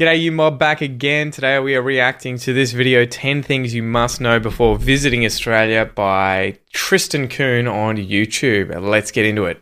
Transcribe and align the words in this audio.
G'day, 0.00 0.18
you 0.18 0.32
mob, 0.32 0.58
back 0.58 0.80
again. 0.80 1.30
Today 1.30 1.58
we 1.58 1.76
are 1.76 1.82
reacting 1.82 2.38
to 2.38 2.54
this 2.54 2.72
video 2.72 3.04
10 3.04 3.42
Things 3.42 3.74
You 3.74 3.82
Must 3.82 4.18
Know 4.18 4.40
Before 4.40 4.78
Visiting 4.78 5.26
Australia 5.26 5.84
by 5.94 6.58
Tristan 6.72 7.28
Kuhn 7.28 7.68
on 7.68 7.98
YouTube. 7.98 8.80
Let's 8.80 9.10
get 9.10 9.26
into 9.26 9.44
it. 9.44 9.60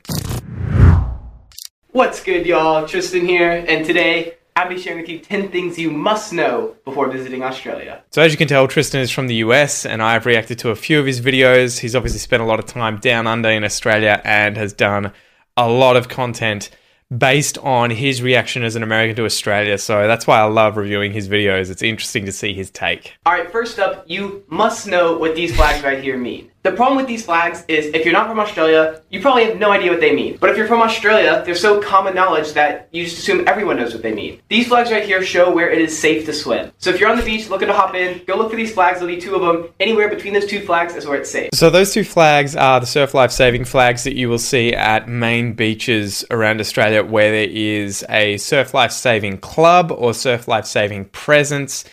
What's 1.89 2.23
good, 2.23 2.47
y'all? 2.47 2.87
Tristan 2.87 3.27
here, 3.27 3.65
and 3.67 3.85
today 3.85 4.37
I'll 4.55 4.69
be 4.69 4.79
sharing 4.79 5.01
with 5.01 5.09
you 5.09 5.19
10 5.19 5.49
things 5.49 5.77
you 5.77 5.91
must 5.91 6.33
know 6.33 6.77
before 6.85 7.11
visiting 7.11 7.43
Australia. 7.43 8.05
So, 8.13 8.23
as 8.23 8.31
you 8.31 8.39
can 8.39 8.47
tell, 8.47 8.69
Tristan 8.69 9.01
is 9.01 9.11
from 9.11 9.27
the 9.27 9.35
US, 9.47 9.85
and 9.85 10.01
I've 10.01 10.25
reacted 10.25 10.61
to 10.61 10.71
a 10.71 10.77
few 10.77 11.01
of 11.01 11.07
his 11.07 11.21
videos. 11.21 11.81
He's 11.81 11.97
obviously 11.97 12.21
spent 12.21 12.45
a 12.45 12.47
lot 12.47 12.61
of 12.61 12.67
time 12.67 12.99
down 12.99 13.27
under 13.27 13.49
in 13.49 13.65
Australia 13.65 14.23
and 14.23 14.57
has 14.57 14.73
done 14.73 15.13
a 15.57 15.69
lot 15.69 15.97
of 15.97 16.09
content 16.09 16.71
based 17.17 17.57
on 17.59 17.91
his 17.91 18.21
reaction 18.21 18.63
as 18.63 18.77
an 18.77 18.83
American 18.83 19.17
to 19.17 19.25
Australia. 19.25 19.79
So 19.79 20.07
that's 20.07 20.27
why 20.27 20.41
I 20.41 20.45
love 20.45 20.77
reviewing 20.77 21.13
his 21.13 21.29
videos. 21.29 21.71
It's 21.71 21.83
interesting 21.83 22.27
to 22.27 22.33
see 22.33 22.53
his 22.53 22.71
take. 22.71 23.15
All 23.25 23.33
right, 23.33 23.51
first 23.51 23.79
up, 23.79 24.05
you 24.07 24.45
must 24.49 24.87
know 24.87 25.17
what 25.17 25.35
these 25.35 25.55
flags 25.57 25.83
right 25.83 26.03
here 26.03 26.19
mean. 26.19 26.51
The 26.69 26.77
problem 26.77 26.99
with 26.99 27.07
these 27.07 27.25
flags 27.25 27.65
is 27.67 27.87
if 27.95 28.05
you're 28.05 28.13
not 28.13 28.29
from 28.29 28.39
Australia, 28.39 29.01
you 29.09 29.23
probably 29.23 29.47
have 29.47 29.59
no 29.59 29.71
idea 29.73 29.91
what 29.91 30.01
they 30.01 30.15
mean. 30.15 30.37
But 30.39 30.51
if 30.51 30.59
you're 30.59 30.67
from 30.67 30.83
Australia, 30.83 31.43
they're 31.43 31.55
so 31.55 31.81
common 31.81 32.15
knowledge 32.15 32.53
that 32.53 32.91
you 32.93 33.05
just 33.05 33.17
assume 33.17 33.49
everyone 33.49 33.79
knows 33.79 33.95
what 33.95 34.03
they 34.03 34.13
mean. 34.13 34.43
These 34.51 34.69
flags 34.69 34.91
right 34.91 35.03
here 35.03 35.23
show 35.23 35.51
where 35.51 35.71
it 35.71 35.81
is 35.81 35.99
safe 35.99 36.27
to 36.27 36.33
swim. 36.35 36.71
So 36.77 36.91
if 36.91 37.01
you're 37.01 37.09
on 37.09 37.17
the 37.17 37.25
beach 37.25 37.49
looking 37.49 37.69
to 37.69 37.73
hop 37.73 37.95
in, 37.95 38.23
go 38.27 38.37
look 38.37 38.51
for 38.51 38.57
these 38.57 38.75
flags. 38.75 39.01
There'll 39.01 39.15
be 39.15 39.19
two 39.19 39.35
of 39.35 39.41
them. 39.41 39.73
Anywhere 39.81 40.11
between 40.11 40.35
those 40.35 40.45
two 40.45 40.61
flags 40.61 40.95
is 40.95 41.07
where 41.07 41.19
it's 41.19 41.31
safe. 41.31 41.49
So 41.55 41.71
those 41.71 41.95
two 41.95 42.05
flags 42.05 42.55
are 42.55 42.81
the 42.81 42.87
surf 42.87 43.15
life 43.15 43.33
saving 43.33 43.65
flags 43.65 44.05
that 44.05 44.15
you 44.15 44.29
will 44.29 44.39
see 44.39 44.75
at 44.75 45.09
main 45.09 45.55
beaches 45.55 46.23
around 46.31 46.61
Australia 46.61 47.03
where 47.03 47.31
there 47.31 47.49
is 47.51 48.05
a 48.11 48.37
surf 48.37 48.75
life 48.75 48.93
saving 48.93 49.39
club 49.39 49.91
or 49.91 50.13
surf 50.13 50.47
life 50.47 50.67
saving 50.67 51.07
presence. 51.07 51.87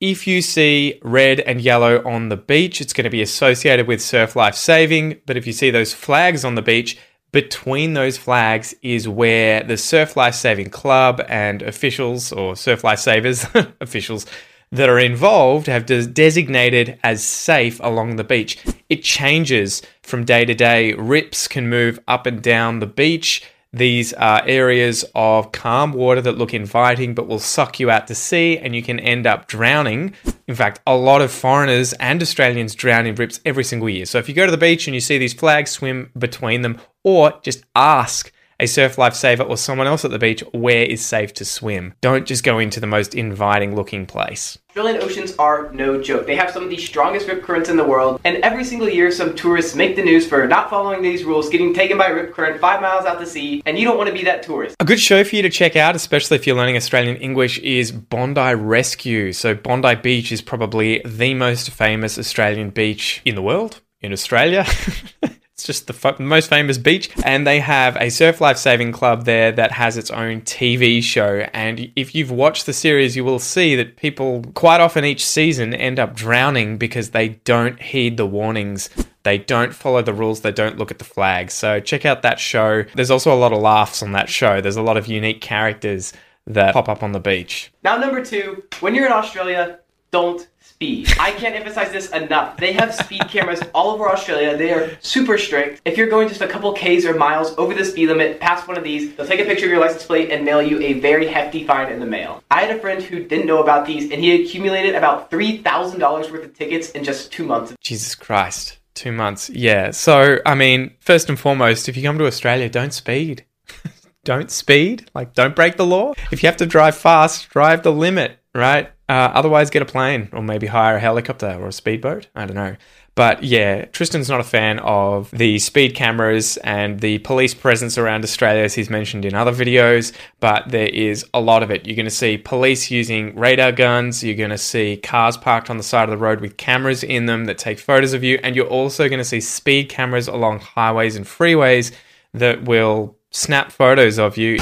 If 0.00 0.28
you 0.28 0.42
see 0.42 1.00
red 1.02 1.40
and 1.40 1.60
yellow 1.60 2.02
on 2.04 2.28
the 2.28 2.36
beach, 2.36 2.80
it's 2.80 2.92
going 2.92 3.04
to 3.04 3.10
be 3.10 3.22
associated 3.22 3.88
with 3.88 4.00
surf 4.00 4.36
life 4.36 4.54
saving. 4.54 5.20
But 5.26 5.36
if 5.36 5.44
you 5.44 5.52
see 5.52 5.70
those 5.70 5.92
flags 5.92 6.44
on 6.44 6.54
the 6.54 6.62
beach, 6.62 6.96
between 7.32 7.94
those 7.94 8.16
flags 8.16 8.74
is 8.80 9.08
where 9.08 9.62
the 9.62 9.76
Surf 9.76 10.16
Life 10.16 10.34
Saving 10.34 10.70
Club 10.70 11.20
and 11.28 11.60
officials 11.62 12.32
or 12.32 12.56
Surf 12.56 12.84
Life 12.84 13.00
Savers 13.00 13.44
officials 13.80 14.24
that 14.70 14.88
are 14.88 14.98
involved 14.98 15.66
have 15.66 15.84
des- 15.84 16.06
designated 16.06 16.98
as 17.02 17.22
safe 17.22 17.80
along 17.82 18.16
the 18.16 18.24
beach. 18.24 18.58
It 18.88 19.02
changes 19.02 19.82
from 20.02 20.24
day 20.24 20.44
to 20.44 20.54
day. 20.54 20.94
Rips 20.94 21.48
can 21.48 21.68
move 21.68 21.98
up 22.08 22.24
and 22.24 22.42
down 22.42 22.78
the 22.78 22.86
beach. 22.86 23.42
These 23.72 24.14
are 24.14 24.42
areas 24.46 25.04
of 25.14 25.52
calm 25.52 25.92
water 25.92 26.22
that 26.22 26.38
look 26.38 26.54
inviting 26.54 27.14
but 27.14 27.26
will 27.26 27.38
suck 27.38 27.78
you 27.78 27.90
out 27.90 28.06
to 28.06 28.14
sea 28.14 28.56
and 28.56 28.74
you 28.74 28.82
can 28.82 28.98
end 28.98 29.26
up 29.26 29.46
drowning. 29.46 30.14
In 30.46 30.54
fact, 30.54 30.80
a 30.86 30.96
lot 30.96 31.20
of 31.20 31.30
foreigners 31.30 31.92
and 31.94 32.22
Australians 32.22 32.74
drown 32.74 33.06
in 33.06 33.14
rips 33.14 33.40
every 33.44 33.64
single 33.64 33.88
year. 33.88 34.06
So 34.06 34.18
if 34.18 34.28
you 34.28 34.34
go 34.34 34.46
to 34.46 34.50
the 34.50 34.56
beach 34.56 34.86
and 34.86 34.94
you 34.94 35.00
see 35.00 35.18
these 35.18 35.34
flags, 35.34 35.70
swim 35.70 36.10
between 36.18 36.62
them 36.62 36.80
or 37.04 37.38
just 37.42 37.64
ask 37.76 38.32
a 38.60 38.66
surf 38.66 38.96
lifesaver 38.96 39.48
or 39.48 39.56
someone 39.56 39.86
else 39.86 40.04
at 40.04 40.10
the 40.10 40.18
beach 40.18 40.42
where 40.52 40.84
is 40.84 41.04
safe 41.04 41.32
to 41.34 41.44
swim. 41.44 41.94
Don't 42.00 42.26
just 42.26 42.44
go 42.44 42.58
into 42.58 42.80
the 42.80 42.86
most 42.86 43.14
inviting 43.14 43.74
looking 43.74 44.06
place. 44.06 44.58
Australian 44.70 45.02
oceans 45.02 45.34
are 45.38 45.72
no 45.72 46.00
joke. 46.00 46.26
They 46.26 46.36
have 46.36 46.52
some 46.52 46.62
of 46.62 46.70
the 46.70 46.76
strongest 46.76 47.26
rip 47.26 47.42
currents 47.42 47.68
in 47.68 47.76
the 47.76 47.84
world, 47.84 48.20
and 48.24 48.36
every 48.44 48.62
single 48.62 48.88
year 48.88 49.10
some 49.10 49.34
tourists 49.34 49.74
make 49.74 49.96
the 49.96 50.04
news 50.04 50.24
for 50.24 50.46
not 50.46 50.70
following 50.70 51.02
these 51.02 51.24
rules, 51.24 51.48
getting 51.48 51.74
taken 51.74 51.98
by 51.98 52.06
a 52.06 52.14
rip 52.14 52.32
current 52.32 52.60
five 52.60 52.80
miles 52.80 53.04
out 53.04 53.18
to 53.18 53.26
sea, 53.26 53.60
and 53.66 53.76
you 53.76 53.84
don't 53.84 53.96
want 53.96 54.08
to 54.08 54.14
be 54.14 54.22
that 54.22 54.44
tourist. 54.44 54.76
A 54.78 54.84
good 54.84 55.00
show 55.00 55.24
for 55.24 55.34
you 55.34 55.42
to 55.42 55.50
check 55.50 55.74
out, 55.74 55.96
especially 55.96 56.36
if 56.36 56.46
you're 56.46 56.54
learning 56.54 56.76
Australian 56.76 57.16
English, 57.16 57.58
is 57.58 57.90
Bondi 57.90 58.54
Rescue. 58.54 59.32
So 59.32 59.54
Bondi 59.54 59.96
Beach 59.96 60.30
is 60.30 60.42
probably 60.42 61.02
the 61.04 61.34
most 61.34 61.70
famous 61.70 62.16
Australian 62.16 62.70
beach 62.70 63.20
in 63.24 63.34
the 63.34 63.42
world, 63.42 63.80
in 64.00 64.12
Australia. 64.12 64.64
It's 65.58 65.66
just 65.66 65.88
the 65.88 66.16
most 66.20 66.48
famous 66.48 66.78
beach, 66.78 67.10
and 67.24 67.44
they 67.44 67.58
have 67.58 67.96
a 67.96 68.10
surf 68.10 68.40
life 68.40 68.58
saving 68.58 68.92
club 68.92 69.24
there 69.24 69.50
that 69.50 69.72
has 69.72 69.96
its 69.96 70.08
own 70.08 70.42
TV 70.42 71.02
show. 71.02 71.48
And 71.52 71.90
if 71.96 72.14
you've 72.14 72.30
watched 72.30 72.66
the 72.66 72.72
series, 72.72 73.16
you 73.16 73.24
will 73.24 73.40
see 73.40 73.74
that 73.74 73.96
people 73.96 74.44
quite 74.54 74.80
often 74.80 75.04
each 75.04 75.26
season 75.26 75.74
end 75.74 75.98
up 75.98 76.14
drowning 76.14 76.78
because 76.78 77.10
they 77.10 77.30
don't 77.42 77.82
heed 77.82 78.18
the 78.18 78.24
warnings. 78.24 78.88
They 79.24 79.36
don't 79.36 79.74
follow 79.74 80.00
the 80.00 80.14
rules. 80.14 80.42
They 80.42 80.52
don't 80.52 80.78
look 80.78 80.92
at 80.92 81.00
the 81.00 81.04
flags. 81.04 81.54
So 81.54 81.80
check 81.80 82.06
out 82.06 82.22
that 82.22 82.38
show. 82.38 82.84
There's 82.94 83.10
also 83.10 83.34
a 83.34 83.34
lot 83.34 83.52
of 83.52 83.60
laughs 83.60 84.00
on 84.00 84.12
that 84.12 84.28
show. 84.28 84.60
There's 84.60 84.76
a 84.76 84.82
lot 84.82 84.96
of 84.96 85.08
unique 85.08 85.40
characters 85.40 86.12
that 86.46 86.72
pop 86.72 86.88
up 86.88 87.02
on 87.02 87.10
the 87.10 87.18
beach. 87.18 87.72
Now, 87.82 87.96
number 87.98 88.24
two, 88.24 88.62
when 88.78 88.94
you're 88.94 89.06
in 89.06 89.12
Australia, 89.12 89.80
don't 90.10 90.46
speed. 90.78 91.08
I 91.18 91.32
can't 91.32 91.56
emphasize 91.56 91.90
this 91.90 92.10
enough. 92.10 92.56
They 92.56 92.72
have 92.72 92.94
speed 92.94 93.22
cameras 93.28 93.60
all 93.74 93.90
over 93.90 94.08
Australia. 94.08 94.56
They 94.56 94.72
are 94.72 94.96
super 95.00 95.36
strict. 95.36 95.80
If 95.84 95.96
you're 95.96 96.08
going 96.08 96.28
just 96.28 96.40
a 96.40 96.46
couple 96.46 96.72
Ks 96.72 97.04
or 97.04 97.14
miles 97.14 97.52
over 97.58 97.74
the 97.74 97.84
speed 97.84 98.08
limit, 98.08 98.38
past 98.38 98.68
one 98.68 98.78
of 98.78 98.84
these, 98.84 99.14
they'll 99.16 99.26
take 99.26 99.40
a 99.40 99.44
picture 99.44 99.66
of 99.66 99.72
your 99.72 99.80
license 99.80 100.06
plate 100.06 100.30
and 100.30 100.44
mail 100.44 100.62
you 100.62 100.80
a 100.80 100.94
very 101.00 101.26
hefty 101.26 101.64
fine 101.64 101.90
in 101.90 101.98
the 101.98 102.06
mail. 102.06 102.44
I 102.50 102.60
had 102.62 102.76
a 102.76 102.80
friend 102.80 103.02
who 103.02 103.24
didn't 103.24 103.46
know 103.46 103.60
about 103.60 103.86
these 103.86 104.10
and 104.12 104.22
he 104.22 104.42
accumulated 104.42 104.94
about 104.94 105.30
$3,000 105.30 106.30
worth 106.30 106.44
of 106.44 106.54
tickets 106.56 106.90
in 106.90 107.02
just 107.02 107.32
two 107.32 107.44
months. 107.44 107.74
Jesus 107.80 108.14
Christ. 108.14 108.78
Two 108.94 109.12
months. 109.12 109.50
Yeah. 109.50 109.90
So, 109.90 110.38
I 110.46 110.54
mean, 110.54 110.92
first 111.00 111.28
and 111.28 111.38
foremost, 111.38 111.88
if 111.88 111.96
you 111.96 112.02
come 112.02 112.18
to 112.18 112.26
Australia, 112.26 112.68
don't 112.68 112.92
speed. 112.92 113.44
don't 114.24 114.50
speed. 114.50 115.10
Like, 115.14 115.34
don't 115.34 115.54
break 115.54 115.76
the 115.76 115.86
law. 115.86 116.14
If 116.30 116.42
you 116.42 116.48
have 116.48 116.56
to 116.58 116.66
drive 116.66 116.96
fast, 116.96 117.48
drive 117.50 117.82
the 117.82 117.92
limit, 117.92 118.38
right? 118.54 118.90
Uh, 119.08 119.30
otherwise, 119.32 119.70
get 119.70 119.82
a 119.82 119.86
plane 119.86 120.28
or 120.32 120.42
maybe 120.42 120.66
hire 120.66 120.96
a 120.96 121.00
helicopter 121.00 121.56
or 121.58 121.68
a 121.68 121.72
speedboat. 121.72 122.28
I 122.34 122.46
don't 122.46 122.56
know. 122.56 122.76
But 123.18 123.42
yeah, 123.42 123.86
Tristan's 123.86 124.28
not 124.28 124.38
a 124.38 124.44
fan 124.44 124.78
of 124.78 125.28
the 125.32 125.58
speed 125.58 125.96
cameras 125.96 126.56
and 126.58 127.00
the 127.00 127.18
police 127.18 127.52
presence 127.52 127.98
around 127.98 128.22
Australia, 128.22 128.62
as 128.62 128.74
he's 128.74 128.88
mentioned 128.88 129.24
in 129.24 129.34
other 129.34 129.50
videos. 129.50 130.12
But 130.38 130.68
there 130.68 130.86
is 130.86 131.26
a 131.34 131.40
lot 131.40 131.64
of 131.64 131.70
it. 131.72 131.84
You're 131.84 131.96
going 131.96 132.06
to 132.06 132.12
see 132.12 132.38
police 132.38 132.92
using 132.92 133.34
radar 133.34 133.72
guns. 133.72 134.22
You're 134.22 134.36
going 134.36 134.50
to 134.50 134.56
see 134.58 134.98
cars 134.98 135.36
parked 135.36 135.68
on 135.68 135.78
the 135.78 135.82
side 135.82 136.04
of 136.04 136.10
the 136.10 136.16
road 136.16 136.40
with 136.40 136.58
cameras 136.58 137.02
in 137.02 137.26
them 137.26 137.46
that 137.46 137.58
take 137.58 137.80
photos 137.80 138.12
of 138.12 138.22
you. 138.22 138.38
And 138.44 138.54
you're 138.54 138.68
also 138.68 139.08
going 139.08 139.18
to 139.18 139.24
see 139.24 139.40
speed 139.40 139.88
cameras 139.88 140.28
along 140.28 140.60
highways 140.60 141.16
and 141.16 141.26
freeways 141.26 141.92
that 142.34 142.66
will 142.66 143.16
snap 143.30 143.72
photos 143.72 144.20
of 144.20 144.36
you 144.36 144.58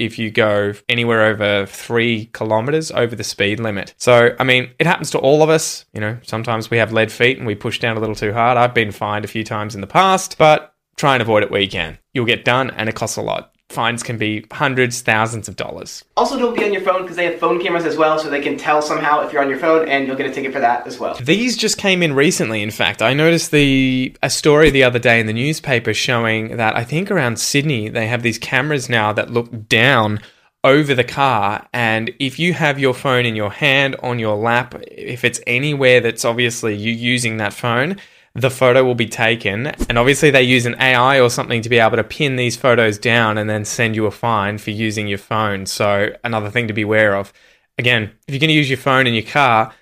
if 0.00 0.18
you 0.18 0.30
go 0.30 0.72
anywhere 0.88 1.26
over 1.26 1.66
three 1.66 2.26
kilometers 2.32 2.90
over 2.90 3.14
the 3.14 3.22
speed 3.22 3.60
limit. 3.60 3.94
So, 3.98 4.34
I 4.38 4.44
mean, 4.44 4.70
it 4.78 4.86
happens 4.86 5.10
to 5.10 5.18
all 5.18 5.42
of 5.42 5.50
us. 5.50 5.84
You 5.92 6.00
know, 6.00 6.18
sometimes 6.22 6.70
we 6.70 6.78
have 6.78 6.92
lead 6.92 7.12
feet 7.12 7.36
and 7.36 7.46
we 7.46 7.54
push 7.54 7.78
down 7.78 7.96
a 7.96 8.00
little 8.00 8.14
too 8.14 8.32
hard. 8.32 8.56
I've 8.56 8.74
been 8.74 8.92
fined 8.92 9.24
a 9.26 9.28
few 9.28 9.44
times 9.44 9.74
in 9.74 9.82
the 9.82 9.86
past, 9.86 10.38
but 10.38 10.74
try 11.00 11.14
and 11.14 11.22
avoid 11.22 11.42
it 11.42 11.50
where 11.50 11.60
you 11.60 11.68
can. 11.68 11.98
You'll 12.14 12.26
get 12.26 12.44
done 12.44 12.70
and 12.70 12.88
it 12.88 12.94
costs 12.94 13.16
a 13.16 13.22
lot 13.22 13.52
fines 13.70 14.02
can 14.02 14.18
be 14.18 14.44
hundreds, 14.50 15.00
thousands 15.00 15.48
of 15.48 15.56
dollars. 15.56 16.04
Also, 16.16 16.38
don't 16.38 16.56
be 16.56 16.64
on 16.64 16.72
your 16.72 16.82
phone 16.82 17.02
because 17.02 17.16
they 17.16 17.24
have 17.24 17.38
phone 17.38 17.62
cameras 17.62 17.84
as 17.84 17.96
well, 17.96 18.18
so 18.18 18.28
they 18.28 18.40
can 18.40 18.58
tell 18.58 18.82
somehow 18.82 19.20
if 19.20 19.32
you're 19.32 19.42
on 19.42 19.48
your 19.48 19.58
phone, 19.58 19.88
and 19.88 20.06
you'll 20.06 20.16
get 20.16 20.26
a 20.26 20.32
ticket 20.32 20.52
for 20.52 20.60
that 20.60 20.86
as 20.86 20.98
well. 20.98 21.14
These 21.14 21.56
just 21.56 21.78
came 21.78 22.02
in 22.02 22.12
recently. 22.12 22.62
In 22.62 22.70
fact, 22.70 23.00
I 23.00 23.14
noticed 23.14 23.52
the 23.52 24.14
a 24.22 24.28
story 24.28 24.70
the 24.70 24.84
other 24.84 24.98
day 24.98 25.20
in 25.20 25.26
the 25.26 25.32
newspaper 25.32 25.94
showing 25.94 26.56
that 26.56 26.76
I 26.76 26.84
think 26.84 27.10
around 27.10 27.38
Sydney 27.38 27.88
they 27.88 28.08
have 28.08 28.22
these 28.22 28.38
cameras 28.38 28.88
now 28.88 29.12
that 29.12 29.30
look 29.30 29.68
down 29.68 30.20
over 30.62 30.94
the 30.94 31.04
car 31.04 31.66
and 31.72 32.12
if 32.18 32.38
you 32.38 32.52
have 32.52 32.78
your 32.78 32.92
phone 32.92 33.24
in 33.24 33.34
your 33.34 33.50
hand 33.50 33.96
on 34.02 34.18
your 34.18 34.36
lap 34.36 34.74
if 34.90 35.24
it's 35.24 35.40
anywhere 35.46 36.02
that's 36.02 36.22
obviously 36.22 36.76
you 36.76 36.92
using 36.92 37.38
that 37.38 37.54
phone 37.54 37.96
the 38.34 38.50
photo 38.50 38.84
will 38.84 38.94
be 38.94 39.06
taken. 39.06 39.68
And 39.88 39.98
obviously, 39.98 40.30
they 40.30 40.42
use 40.42 40.66
an 40.66 40.76
AI 40.80 41.20
or 41.20 41.30
something 41.30 41.62
to 41.62 41.68
be 41.68 41.78
able 41.78 41.96
to 41.96 42.04
pin 42.04 42.36
these 42.36 42.56
photos 42.56 42.98
down 42.98 43.38
and 43.38 43.50
then 43.50 43.64
send 43.64 43.96
you 43.96 44.06
a 44.06 44.10
fine 44.10 44.58
for 44.58 44.70
using 44.70 45.08
your 45.08 45.18
phone. 45.18 45.66
So, 45.66 46.14
another 46.22 46.50
thing 46.50 46.68
to 46.68 46.74
be 46.74 46.82
aware 46.82 47.16
of. 47.16 47.32
Again, 47.78 48.12
if 48.28 48.34
you're 48.34 48.40
going 48.40 48.48
to 48.48 48.54
use 48.54 48.70
your 48.70 48.76
phone 48.76 49.06
in 49.06 49.14
your 49.14 49.24
car, 49.24 49.74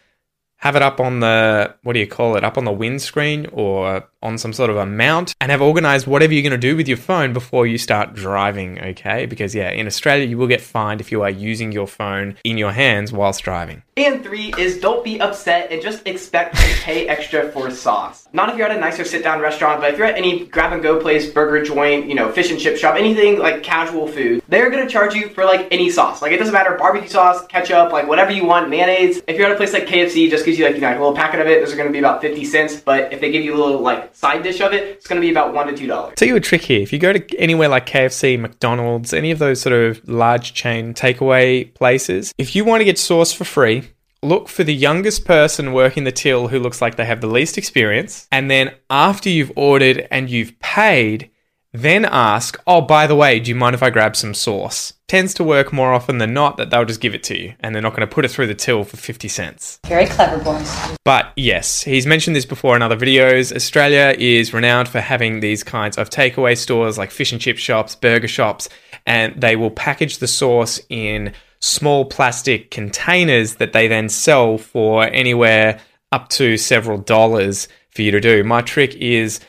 have 0.58 0.74
it 0.76 0.82
up 0.82 1.00
on 1.00 1.20
the 1.20 1.74
what 1.82 1.92
do 1.92 2.00
you 2.00 2.06
call 2.06 2.36
it 2.36 2.44
up 2.44 2.58
on 2.58 2.64
the 2.64 2.72
windscreen 2.72 3.46
or 3.52 4.04
on 4.20 4.36
some 4.36 4.52
sort 4.52 4.70
of 4.70 4.76
a 4.76 4.84
mount 4.84 5.32
and 5.40 5.52
have 5.52 5.62
organized 5.62 6.06
whatever 6.06 6.32
you're 6.32 6.42
going 6.42 6.50
to 6.50 6.58
do 6.58 6.76
with 6.76 6.88
your 6.88 6.96
phone 6.96 7.32
before 7.32 7.66
you 7.66 7.78
start 7.78 8.12
driving 8.14 8.80
okay? 8.80 9.26
Because 9.26 9.54
yeah 9.54 9.70
in 9.70 9.86
australia 9.86 10.26
you 10.26 10.36
will 10.36 10.48
get 10.48 10.60
fined 10.60 11.00
if 11.00 11.12
you 11.12 11.22
are 11.22 11.30
using 11.30 11.70
your 11.70 11.86
phone 11.86 12.36
in 12.44 12.58
your 12.58 12.72
hands 12.72 13.12
whilst 13.12 13.42
driving. 13.42 13.82
And 13.96 14.22
three 14.22 14.52
is 14.58 14.78
don't 14.80 15.04
be 15.04 15.20
upset 15.20 15.70
and 15.70 15.80
just 15.80 16.06
expect 16.06 16.56
to 16.56 16.74
pay 16.82 17.06
extra 17.06 17.50
for 17.52 17.70
sauce 17.70 18.28
not 18.32 18.48
if 18.50 18.56
you're 18.56 18.68
at 18.68 18.76
a 18.76 18.80
nicer 18.80 19.04
sit 19.04 19.22
down 19.22 19.40
restaurant 19.40 19.80
but 19.80 19.92
if 19.92 19.98
you're 19.98 20.06
at 20.06 20.16
any 20.16 20.46
grab 20.46 20.72
and 20.72 20.82
go 20.82 21.00
place 21.00 21.30
burger 21.30 21.64
joint 21.64 22.06
you 22.08 22.14
know 22.14 22.30
fish 22.32 22.50
and 22.50 22.58
chip 22.58 22.76
shop 22.76 22.96
anything 22.96 23.38
like 23.38 23.62
casual 23.62 24.08
food 24.08 24.42
they're 24.48 24.70
going 24.70 24.84
to 24.84 24.92
charge 24.92 25.14
you 25.14 25.28
for 25.28 25.44
like 25.44 25.68
any 25.70 25.90
sauce. 25.90 26.22
Like 26.22 26.32
it 26.32 26.38
doesn't 26.38 26.54
matter 26.54 26.74
barbecue 26.76 27.08
sauce 27.08 27.46
ketchup 27.46 27.92
like 27.92 28.08
whatever 28.08 28.32
you 28.32 28.44
want 28.44 28.68
mayonnaise. 28.68 29.22
If 29.28 29.36
you're 29.36 29.46
at 29.46 29.52
a 29.52 29.56
place 29.56 29.72
like 29.72 29.86
kfc 29.86 30.28
just 30.30 30.44
gives 30.48 30.58
you 30.58 30.64
like, 30.64 30.74
you 30.74 30.80
know, 30.80 30.90
a 30.90 30.92
little 30.92 31.14
packet 31.14 31.40
of 31.40 31.46
it. 31.46 31.60
Those 31.60 31.72
are 31.72 31.76
going 31.76 31.88
to 31.88 31.92
be 31.92 31.98
about 31.98 32.20
50 32.20 32.44
cents. 32.44 32.80
But 32.80 33.12
if 33.12 33.20
they 33.20 33.30
give 33.30 33.44
you 33.44 33.54
a 33.54 33.60
little 33.62 33.80
like 33.80 34.14
side 34.14 34.42
dish 34.42 34.60
of 34.60 34.72
it, 34.72 34.84
it's 34.84 35.06
going 35.06 35.20
to 35.20 35.26
be 35.26 35.30
about 35.30 35.52
one 35.52 35.66
to 35.66 35.76
two 35.76 35.86
dollars. 35.86 36.14
Tell 36.16 36.28
you 36.28 36.36
a 36.36 36.40
trick 36.40 36.62
here. 36.62 36.80
If 36.80 36.92
you 36.92 36.98
go 36.98 37.12
to 37.12 37.38
anywhere 37.38 37.68
like 37.68 37.86
KFC, 37.86 38.38
McDonald's, 38.38 39.12
any 39.12 39.30
of 39.30 39.38
those 39.38 39.60
sort 39.60 39.74
of 39.74 40.06
large 40.08 40.54
chain 40.54 40.94
takeaway 40.94 41.72
places, 41.74 42.32
if 42.38 42.56
you 42.56 42.64
want 42.64 42.80
to 42.80 42.84
get 42.84 42.98
sauce 42.98 43.32
for 43.32 43.44
free, 43.44 43.90
look 44.22 44.48
for 44.48 44.64
the 44.64 44.74
youngest 44.74 45.24
person 45.24 45.72
working 45.72 46.04
the 46.04 46.12
till 46.12 46.48
who 46.48 46.58
looks 46.58 46.80
like 46.80 46.96
they 46.96 47.04
have 47.04 47.20
the 47.20 47.26
least 47.26 47.58
experience. 47.58 48.26
And 48.32 48.50
then 48.50 48.74
after 48.90 49.28
you've 49.28 49.52
ordered 49.56 50.08
and 50.10 50.30
you've 50.30 50.58
paid, 50.60 51.30
then 51.72 52.06
ask, 52.06 52.58
oh, 52.66 52.80
by 52.80 53.06
the 53.06 53.14
way, 53.14 53.38
do 53.40 53.50
you 53.50 53.54
mind 53.54 53.74
if 53.74 53.82
I 53.82 53.90
grab 53.90 54.16
some 54.16 54.32
sauce? 54.32 54.94
Tends 55.06 55.34
to 55.34 55.44
work 55.44 55.72
more 55.72 55.92
often 55.92 56.18
than 56.18 56.32
not 56.32 56.56
that 56.56 56.70
they'll 56.70 56.84
just 56.84 57.00
give 57.00 57.14
it 57.14 57.22
to 57.24 57.38
you 57.38 57.54
and 57.60 57.74
they're 57.74 57.82
not 57.82 57.94
going 57.94 58.08
to 58.08 58.14
put 58.14 58.24
it 58.24 58.28
through 58.28 58.46
the 58.46 58.54
till 58.54 58.84
for 58.84 58.96
50 58.96 59.28
cents. 59.28 59.78
Very 59.86 60.06
clever, 60.06 60.42
boys. 60.42 60.96
But 61.04 61.32
yes, 61.36 61.82
he's 61.82 62.06
mentioned 62.06 62.36
this 62.36 62.46
before 62.46 62.74
in 62.76 62.82
other 62.82 62.96
videos. 62.96 63.54
Australia 63.54 64.14
is 64.18 64.54
renowned 64.54 64.88
for 64.88 65.00
having 65.00 65.40
these 65.40 65.62
kinds 65.62 65.98
of 65.98 66.10
takeaway 66.10 66.56
stores 66.56 66.96
like 66.96 67.10
fish 67.10 67.32
and 67.32 67.40
chip 67.40 67.58
shops, 67.58 67.94
burger 67.94 68.28
shops, 68.28 68.68
and 69.06 69.38
they 69.40 69.56
will 69.56 69.70
package 69.70 70.18
the 70.18 70.26
sauce 70.26 70.80
in 70.88 71.32
small 71.60 72.04
plastic 72.04 72.70
containers 72.70 73.56
that 73.56 73.72
they 73.72 73.88
then 73.88 74.08
sell 74.08 74.58
for 74.58 75.04
anywhere 75.04 75.80
up 76.12 76.28
to 76.28 76.56
several 76.56 76.98
dollars 76.98 77.68
for 77.90 78.02
you 78.02 78.10
to 78.10 78.20
do. 78.20 78.44
My 78.44 78.62
trick 78.62 78.94
is 78.94 79.40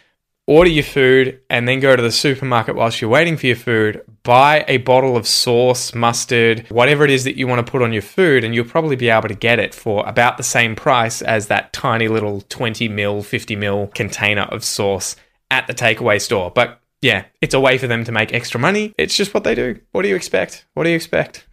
order 0.50 0.72
your 0.72 0.84
food 0.84 1.40
and 1.52 1.68
then 1.68 1.80
go 1.80 1.96
to 1.96 2.02
the 2.02 2.12
supermarket 2.12 2.76
whilst 2.76 3.00
you're 3.00 3.10
waiting 3.10 3.38
for 3.38 3.46
your 3.46 3.56
food, 3.56 4.02
buy 4.24 4.66
a 4.68 4.78
bottle 4.78 5.16
of 5.16 5.28
sauce, 5.28 5.94
mustard, 5.94 6.66
whatever 6.70 7.06
it 7.06 7.12
is 7.12 7.24
that 7.24 7.38
you 7.38 7.48
want 7.48 7.64
to 7.64 7.72
put 7.72 7.84
on 7.84 7.94
your 7.94 8.02
food, 8.02 8.44
and 8.44 8.56
you'll 8.56 8.66
probably 8.66 8.96
be 8.96 9.10
able 9.10 9.28
to 9.28 9.36
get 9.36 9.60
it 9.60 9.76
for 9.76 10.04
about 10.08 10.38
the 10.38 10.44
same 10.44 10.76
price 10.76 11.22
as 11.22 11.48
that 11.48 11.72
tiny 11.72 12.08
little 12.08 12.42
20 12.42 12.90
mil, 12.90 13.22
50 13.22 13.56
mil 13.58 13.92
container 13.94 14.42
of 14.42 14.64
sauce 14.64 15.16
at 15.52 15.68
the 15.68 15.74
takeaway 15.74 16.20
store. 16.20 16.50
But 16.50 16.82
yeah, 17.00 17.26
it's 17.42 17.54
a 17.54 17.60
way 17.60 17.78
for 17.78 17.86
them 17.86 18.04
to 18.06 18.12
make 18.12 18.34
extra 18.34 18.60
money. 18.60 18.96
It's 18.98 19.16
just 19.16 19.36
what 19.36 19.44
they 19.44 19.54
do. 19.54 19.80
What 19.92 20.02
do 20.02 20.10
you 20.10 20.16
expect? 20.16 20.66
What 20.74 20.86
do 20.86 20.90
you 20.90 20.96
expect? 20.96 21.46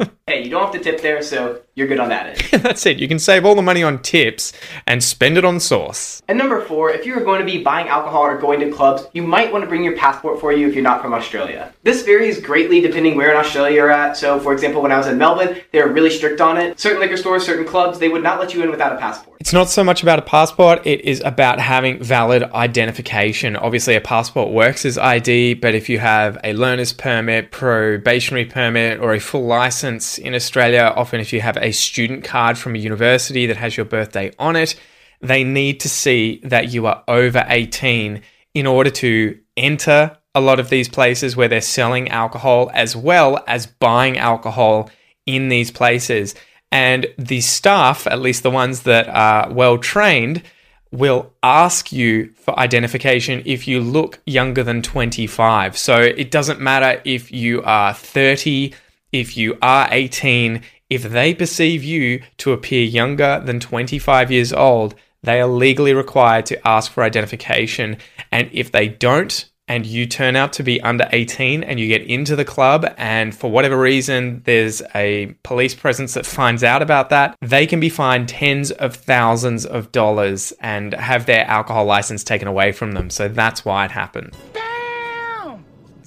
you 0.44 0.50
don't 0.50 0.62
have 0.62 0.72
to 0.72 0.78
tip 0.78 1.00
there, 1.00 1.22
so 1.22 1.60
you're 1.74 1.86
good 1.86 2.00
on 2.00 2.10
that 2.10 2.52
end. 2.52 2.62
That's 2.62 2.84
it. 2.86 2.98
You 2.98 3.08
can 3.08 3.18
save 3.18 3.44
all 3.44 3.54
the 3.54 3.62
money 3.62 3.82
on 3.82 4.02
tips 4.02 4.52
and 4.86 5.02
spend 5.02 5.38
it 5.38 5.44
on 5.44 5.58
sauce. 5.60 6.22
And 6.28 6.36
number 6.36 6.60
four, 6.60 6.90
if 6.90 7.06
you're 7.06 7.24
going 7.24 7.40
to 7.40 7.50
be 7.50 7.62
buying 7.62 7.88
alcohol 7.88 8.22
or 8.22 8.38
going 8.38 8.60
to 8.60 8.70
clubs, 8.70 9.06
you 9.12 9.22
might 9.22 9.52
want 9.52 9.62
to 9.64 9.68
bring 9.68 9.82
your 9.82 9.96
passport 9.96 10.40
for 10.40 10.52
you 10.52 10.68
if 10.68 10.74
you're 10.74 10.84
not 10.84 11.00
from 11.00 11.14
Australia. 11.14 11.72
This 11.82 12.02
varies 12.02 12.40
greatly 12.40 12.80
depending 12.80 13.16
where 13.16 13.30
in 13.30 13.36
Australia 13.36 13.76
you're 13.76 13.90
at. 13.90 14.16
So, 14.16 14.38
for 14.38 14.52
example, 14.52 14.82
when 14.82 14.92
I 14.92 14.98
was 14.98 15.06
in 15.06 15.18
Melbourne, 15.18 15.60
they 15.72 15.82
were 15.82 15.92
really 15.92 16.10
strict 16.10 16.40
on 16.40 16.58
it. 16.58 16.78
Certain 16.78 17.00
liquor 17.00 17.16
stores, 17.16 17.44
certain 17.44 17.66
clubs, 17.66 17.98
they 17.98 18.08
would 18.08 18.22
not 18.22 18.38
let 18.38 18.52
you 18.52 18.62
in 18.62 18.70
without 18.70 18.92
a 18.92 18.98
passport. 18.98 19.32
It's 19.42 19.52
not 19.52 19.68
so 19.68 19.82
much 19.82 20.04
about 20.04 20.20
a 20.20 20.22
passport, 20.22 20.86
it 20.86 21.00
is 21.00 21.20
about 21.24 21.58
having 21.58 22.00
valid 22.00 22.44
identification. 22.44 23.56
Obviously, 23.56 23.96
a 23.96 24.00
passport 24.00 24.52
works 24.52 24.84
as 24.84 24.96
ID, 24.96 25.54
but 25.54 25.74
if 25.74 25.88
you 25.88 25.98
have 25.98 26.38
a 26.44 26.52
learner's 26.52 26.92
permit, 26.92 27.50
probationary 27.50 28.44
permit, 28.44 29.00
or 29.00 29.14
a 29.14 29.18
full 29.18 29.44
license 29.44 30.16
in 30.16 30.31
Australia, 30.34 30.92
often 30.96 31.20
if 31.20 31.32
you 31.32 31.40
have 31.40 31.56
a 31.58 31.72
student 31.72 32.24
card 32.24 32.58
from 32.58 32.74
a 32.74 32.78
university 32.78 33.46
that 33.46 33.56
has 33.56 33.76
your 33.76 33.86
birthday 33.86 34.32
on 34.38 34.56
it, 34.56 34.74
they 35.20 35.44
need 35.44 35.80
to 35.80 35.88
see 35.88 36.40
that 36.42 36.72
you 36.72 36.86
are 36.86 37.04
over 37.06 37.44
18 37.48 38.22
in 38.54 38.66
order 38.66 38.90
to 38.90 39.38
enter 39.56 40.16
a 40.34 40.40
lot 40.40 40.58
of 40.58 40.70
these 40.70 40.88
places 40.88 41.36
where 41.36 41.48
they're 41.48 41.60
selling 41.60 42.08
alcohol 42.08 42.70
as 42.74 42.96
well 42.96 43.42
as 43.46 43.66
buying 43.66 44.18
alcohol 44.18 44.90
in 45.26 45.48
these 45.48 45.70
places. 45.70 46.34
And 46.70 47.06
the 47.18 47.40
staff, 47.42 48.06
at 48.06 48.20
least 48.20 48.42
the 48.42 48.50
ones 48.50 48.82
that 48.82 49.08
are 49.08 49.52
well 49.52 49.78
trained, 49.78 50.42
will 50.90 51.32
ask 51.42 51.92
you 51.92 52.32
for 52.36 52.58
identification 52.58 53.42
if 53.44 53.66
you 53.66 53.80
look 53.80 54.20
younger 54.26 54.62
than 54.62 54.82
25. 54.82 55.76
So 55.76 56.00
it 56.00 56.30
doesn't 56.30 56.60
matter 56.60 57.00
if 57.04 57.32
you 57.32 57.62
are 57.62 57.94
30, 57.94 58.74
if 59.12 59.36
you 59.36 59.56
are 59.62 59.88
18, 59.90 60.62
if 60.90 61.02
they 61.02 61.34
perceive 61.34 61.84
you 61.84 62.22
to 62.38 62.52
appear 62.52 62.84
younger 62.84 63.40
than 63.44 63.60
25 63.60 64.30
years 64.30 64.52
old, 64.52 64.94
they 65.22 65.40
are 65.40 65.46
legally 65.46 65.94
required 65.94 66.46
to 66.46 66.68
ask 66.68 66.90
for 66.90 67.04
identification. 67.04 67.98
And 68.32 68.50
if 68.52 68.72
they 68.72 68.88
don't, 68.88 69.48
and 69.68 69.86
you 69.86 70.06
turn 70.06 70.34
out 70.36 70.52
to 70.54 70.62
be 70.62 70.80
under 70.82 71.08
18 71.12 71.62
and 71.62 71.78
you 71.78 71.86
get 71.86 72.02
into 72.02 72.34
the 72.36 72.44
club, 72.44 72.92
and 72.98 73.34
for 73.34 73.50
whatever 73.50 73.78
reason 73.78 74.42
there's 74.44 74.82
a 74.94 75.34
police 75.44 75.74
presence 75.74 76.14
that 76.14 76.26
finds 76.26 76.64
out 76.64 76.82
about 76.82 77.10
that, 77.10 77.36
they 77.40 77.66
can 77.66 77.80
be 77.80 77.88
fined 77.88 78.28
tens 78.28 78.70
of 78.72 78.94
thousands 78.96 79.64
of 79.64 79.92
dollars 79.92 80.52
and 80.60 80.92
have 80.94 81.26
their 81.26 81.46
alcohol 81.46 81.84
license 81.84 82.24
taken 82.24 82.48
away 82.48 82.72
from 82.72 82.92
them. 82.92 83.08
So 83.08 83.28
that's 83.28 83.64
why 83.64 83.84
it 83.84 83.90
happened. 83.92 84.36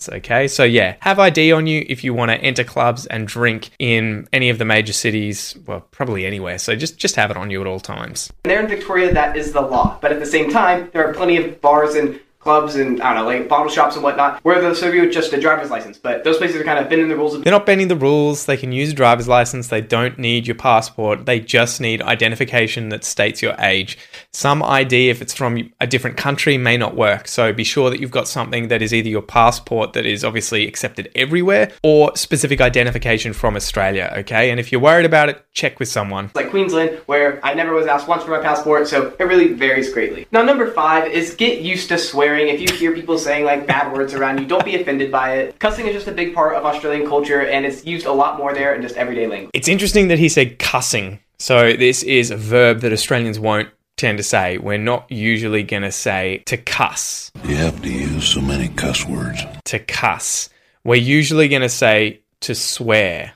Okay. 0.10 0.48
So 0.48 0.64
yeah, 0.64 0.96
have 1.00 1.20
ID 1.20 1.52
on 1.52 1.68
you 1.68 1.86
if 1.88 2.04
you 2.04 2.14
want 2.14 2.32
to 2.32 2.38
enter 2.38 2.64
clubs 2.64 3.06
and 3.08 3.28
drink 3.28 3.72
in 3.80 4.28
any 4.34 4.50
of 4.50 4.58
the 4.58 4.66
major 4.66 4.94
cities. 4.94 5.58
Well, 5.66 5.82
probably 5.92 6.26
anywhere. 6.26 6.58
So 6.58 6.76
just 6.76 6.98
just 6.98 7.16
have 7.16 7.32
it 7.32 7.38
on 7.38 7.50
you 7.50 7.62
at 7.62 7.68
all 7.68 7.80
times. 7.80 8.32
There 8.44 8.60
in 8.60 8.68
Victoria, 8.68 9.14
that 9.14 9.38
is 9.38 9.54
the 9.54 9.62
law. 9.62 9.98
But 10.02 10.12
at 10.12 10.20
the 10.20 10.26
same 10.26 10.50
time, 10.50 10.90
there 10.94 11.08
are 11.08 11.14
plenty 11.14 11.38
of 11.38 11.62
bars 11.62 11.96
and 11.96 12.20
clubs 12.46 12.76
and 12.76 13.02
I 13.02 13.16
don't 13.16 13.26
know, 13.26 13.30
like 13.30 13.50
bottle 13.50 13.72
shops 13.72 13.96
and 13.96 14.04
whatnot, 14.04 14.40
where 14.44 14.62
they'll 14.62 14.76
serve 14.76 14.94
you 14.94 15.02
with 15.02 15.12
just 15.12 15.34
a 15.34 15.42
driver's 15.42 15.72
license. 15.72 15.98
But 15.98 16.24
those 16.24 16.38
places 16.38 16.62
are 16.62 16.64
kind 16.64 16.78
of 16.78 16.88
bending 16.88 17.10
the 17.10 17.18
rules. 17.18 17.42
They're 17.42 17.52
not 17.52 17.66
bending 17.66 17.88
the 17.88 17.96
rules. 17.96 18.46
They 18.46 18.56
can 18.56 18.72
use 18.72 18.92
a 18.92 18.94
driver's 18.94 19.28
license. 19.28 19.68
They 19.68 19.82
don't 19.82 20.20
need 20.20 20.46
your 20.46 20.56
passport. 20.56 21.26
They 21.26 21.40
just 21.40 21.82
need 21.82 22.04
identification 22.04 22.90
that 22.90 23.04
states 23.04 23.42
your 23.42 23.56
age. 23.60 23.98
Some 24.32 24.62
ID, 24.62 25.10
if 25.10 25.24
it's 25.24 25.34
from 25.34 25.72
a 25.82 25.88
different 25.88 26.18
country, 26.18 26.58
may 26.58 26.78
not 26.78 26.96
work. 26.96 27.28
So 27.28 27.52
be 27.52 27.64
sure 27.64 27.90
that 27.90 28.00
you've 28.00 28.12
got 28.12 28.28
something 28.28 28.68
that 28.68 28.84
is 28.84 28.94
either 28.94 29.10
your 29.10 29.24
passport 29.24 29.94
that 29.94 30.06
is 30.06 30.24
obviously 30.24 30.68
accepted 30.68 31.12
everywhere 31.16 31.72
or 31.84 32.16
specific 32.16 32.62
identification 32.62 33.34
from 33.34 33.56
Australia. 33.56 34.14
Okay. 34.18 34.52
And 34.52 34.60
if 34.60 34.72
you're 34.72 34.82
worried 34.82 35.08
about 35.08 35.30
it, 35.30 35.44
check 35.54 35.80
with 35.80 35.90
someone. 35.90 36.30
Like 36.36 36.52
Queensland, 36.52 37.00
where 37.08 37.44
I 37.44 37.56
never 37.56 37.74
was 37.74 37.88
asked 37.88 38.08
once 38.08 38.24
for 38.24 38.30
my 38.30 38.40
passport, 38.40 38.88
so 38.88 39.16
it 39.18 39.24
really 39.24 39.54
varies 39.54 39.92
greatly. 39.92 40.28
Now, 40.32 40.44
number 40.44 40.70
five 40.72 41.12
is 41.12 41.34
get 41.34 41.62
used 41.62 41.90
to 41.90 41.98
swearing. 42.36 42.54
If 42.54 42.62
you 42.62 42.78
hear 42.78 42.94
people 42.94 43.18
saying 43.18 43.46
like 43.46 43.68
bad 43.68 43.94
words 43.94 44.14
around 44.14 44.40
you, 44.40 44.46
don't 44.46 44.66
be 44.66 44.76
offended 44.76 45.12
by 45.12 45.36
it. 45.36 45.60
Cussing 45.60 45.88
is 45.88 45.94
just 45.94 46.08
a 46.08 46.12
big 46.12 46.34
part 46.34 46.56
of 46.56 46.66
Australian 46.66 47.08
culture, 47.08 47.42
and 47.42 47.66
it's 47.66 47.86
used 47.86 48.06
a 48.06 48.12
lot 48.12 48.38
more 48.38 48.54
there 48.54 48.76
in 48.76 48.82
just 48.82 48.96
everyday 48.96 49.28
language. 49.28 49.52
It's 49.54 49.68
interesting 49.68 50.08
that 50.10 50.20
he 50.20 50.30
said 50.30 50.60
cussing. 50.60 51.20
So 51.40 51.74
this 51.74 52.04
is 52.04 52.32
a 52.32 52.38
verb 52.38 52.82
that 52.82 52.92
Australians 52.92 53.40
won't 53.40 53.70
tend 53.98 54.18
to 54.18 54.24
say. 54.24 54.58
We're 54.58 54.78
not 54.78 55.10
usually 55.12 55.64
going 55.64 55.84
to 55.84 55.92
say 55.92 56.44
to 56.46 56.58
cuss. 56.58 57.32
You 57.44 57.56
have 57.56 57.82
to 57.82 57.90
use 57.90 58.28
so 58.28 58.42
many 58.42 58.70
cuss 58.70 59.06
words. 59.06 59.42
To 59.66 59.80
cuss. 59.80 60.50
We're 60.84 60.96
usually 60.96 61.48
going 61.48 61.62
to 61.62 61.70
say 61.70 62.22
to 62.42 62.56
swear. 62.56 63.34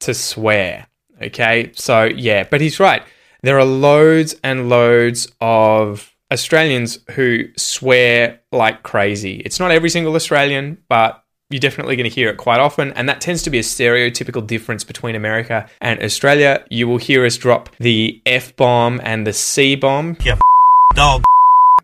To 0.00 0.14
swear. 0.14 0.86
Okay? 1.22 1.72
So, 1.74 2.04
yeah, 2.04 2.44
but 2.44 2.60
he's 2.60 2.80
right. 2.80 3.02
There 3.42 3.58
are 3.58 3.64
loads 3.64 4.34
and 4.42 4.68
loads 4.68 5.30
of 5.40 6.13
Australians 6.34 6.98
who 7.12 7.44
swear 7.56 8.40
like 8.52 8.82
crazy. 8.82 9.36
It's 9.36 9.58
not 9.58 9.70
every 9.70 9.88
single 9.88 10.14
Australian, 10.14 10.78
but 10.88 11.24
you're 11.48 11.60
definitely 11.60 11.96
going 11.96 12.10
to 12.10 12.14
hear 12.14 12.28
it 12.28 12.36
quite 12.36 12.60
often. 12.60 12.92
And 12.92 13.08
that 13.08 13.20
tends 13.20 13.42
to 13.44 13.50
be 13.50 13.58
a 13.58 13.62
stereotypical 13.62 14.46
difference 14.46 14.84
between 14.84 15.14
America 15.14 15.68
and 15.80 16.02
Australia. 16.02 16.64
You 16.68 16.88
will 16.88 16.98
hear 16.98 17.24
us 17.24 17.38
drop 17.38 17.70
the 17.78 18.20
F 18.26 18.54
bomb 18.56 19.00
and 19.02 19.26
the 19.26 19.32
C 19.32 19.76
bomb. 19.76 20.16
Yeah, 20.22 20.38
dog. 20.94 21.22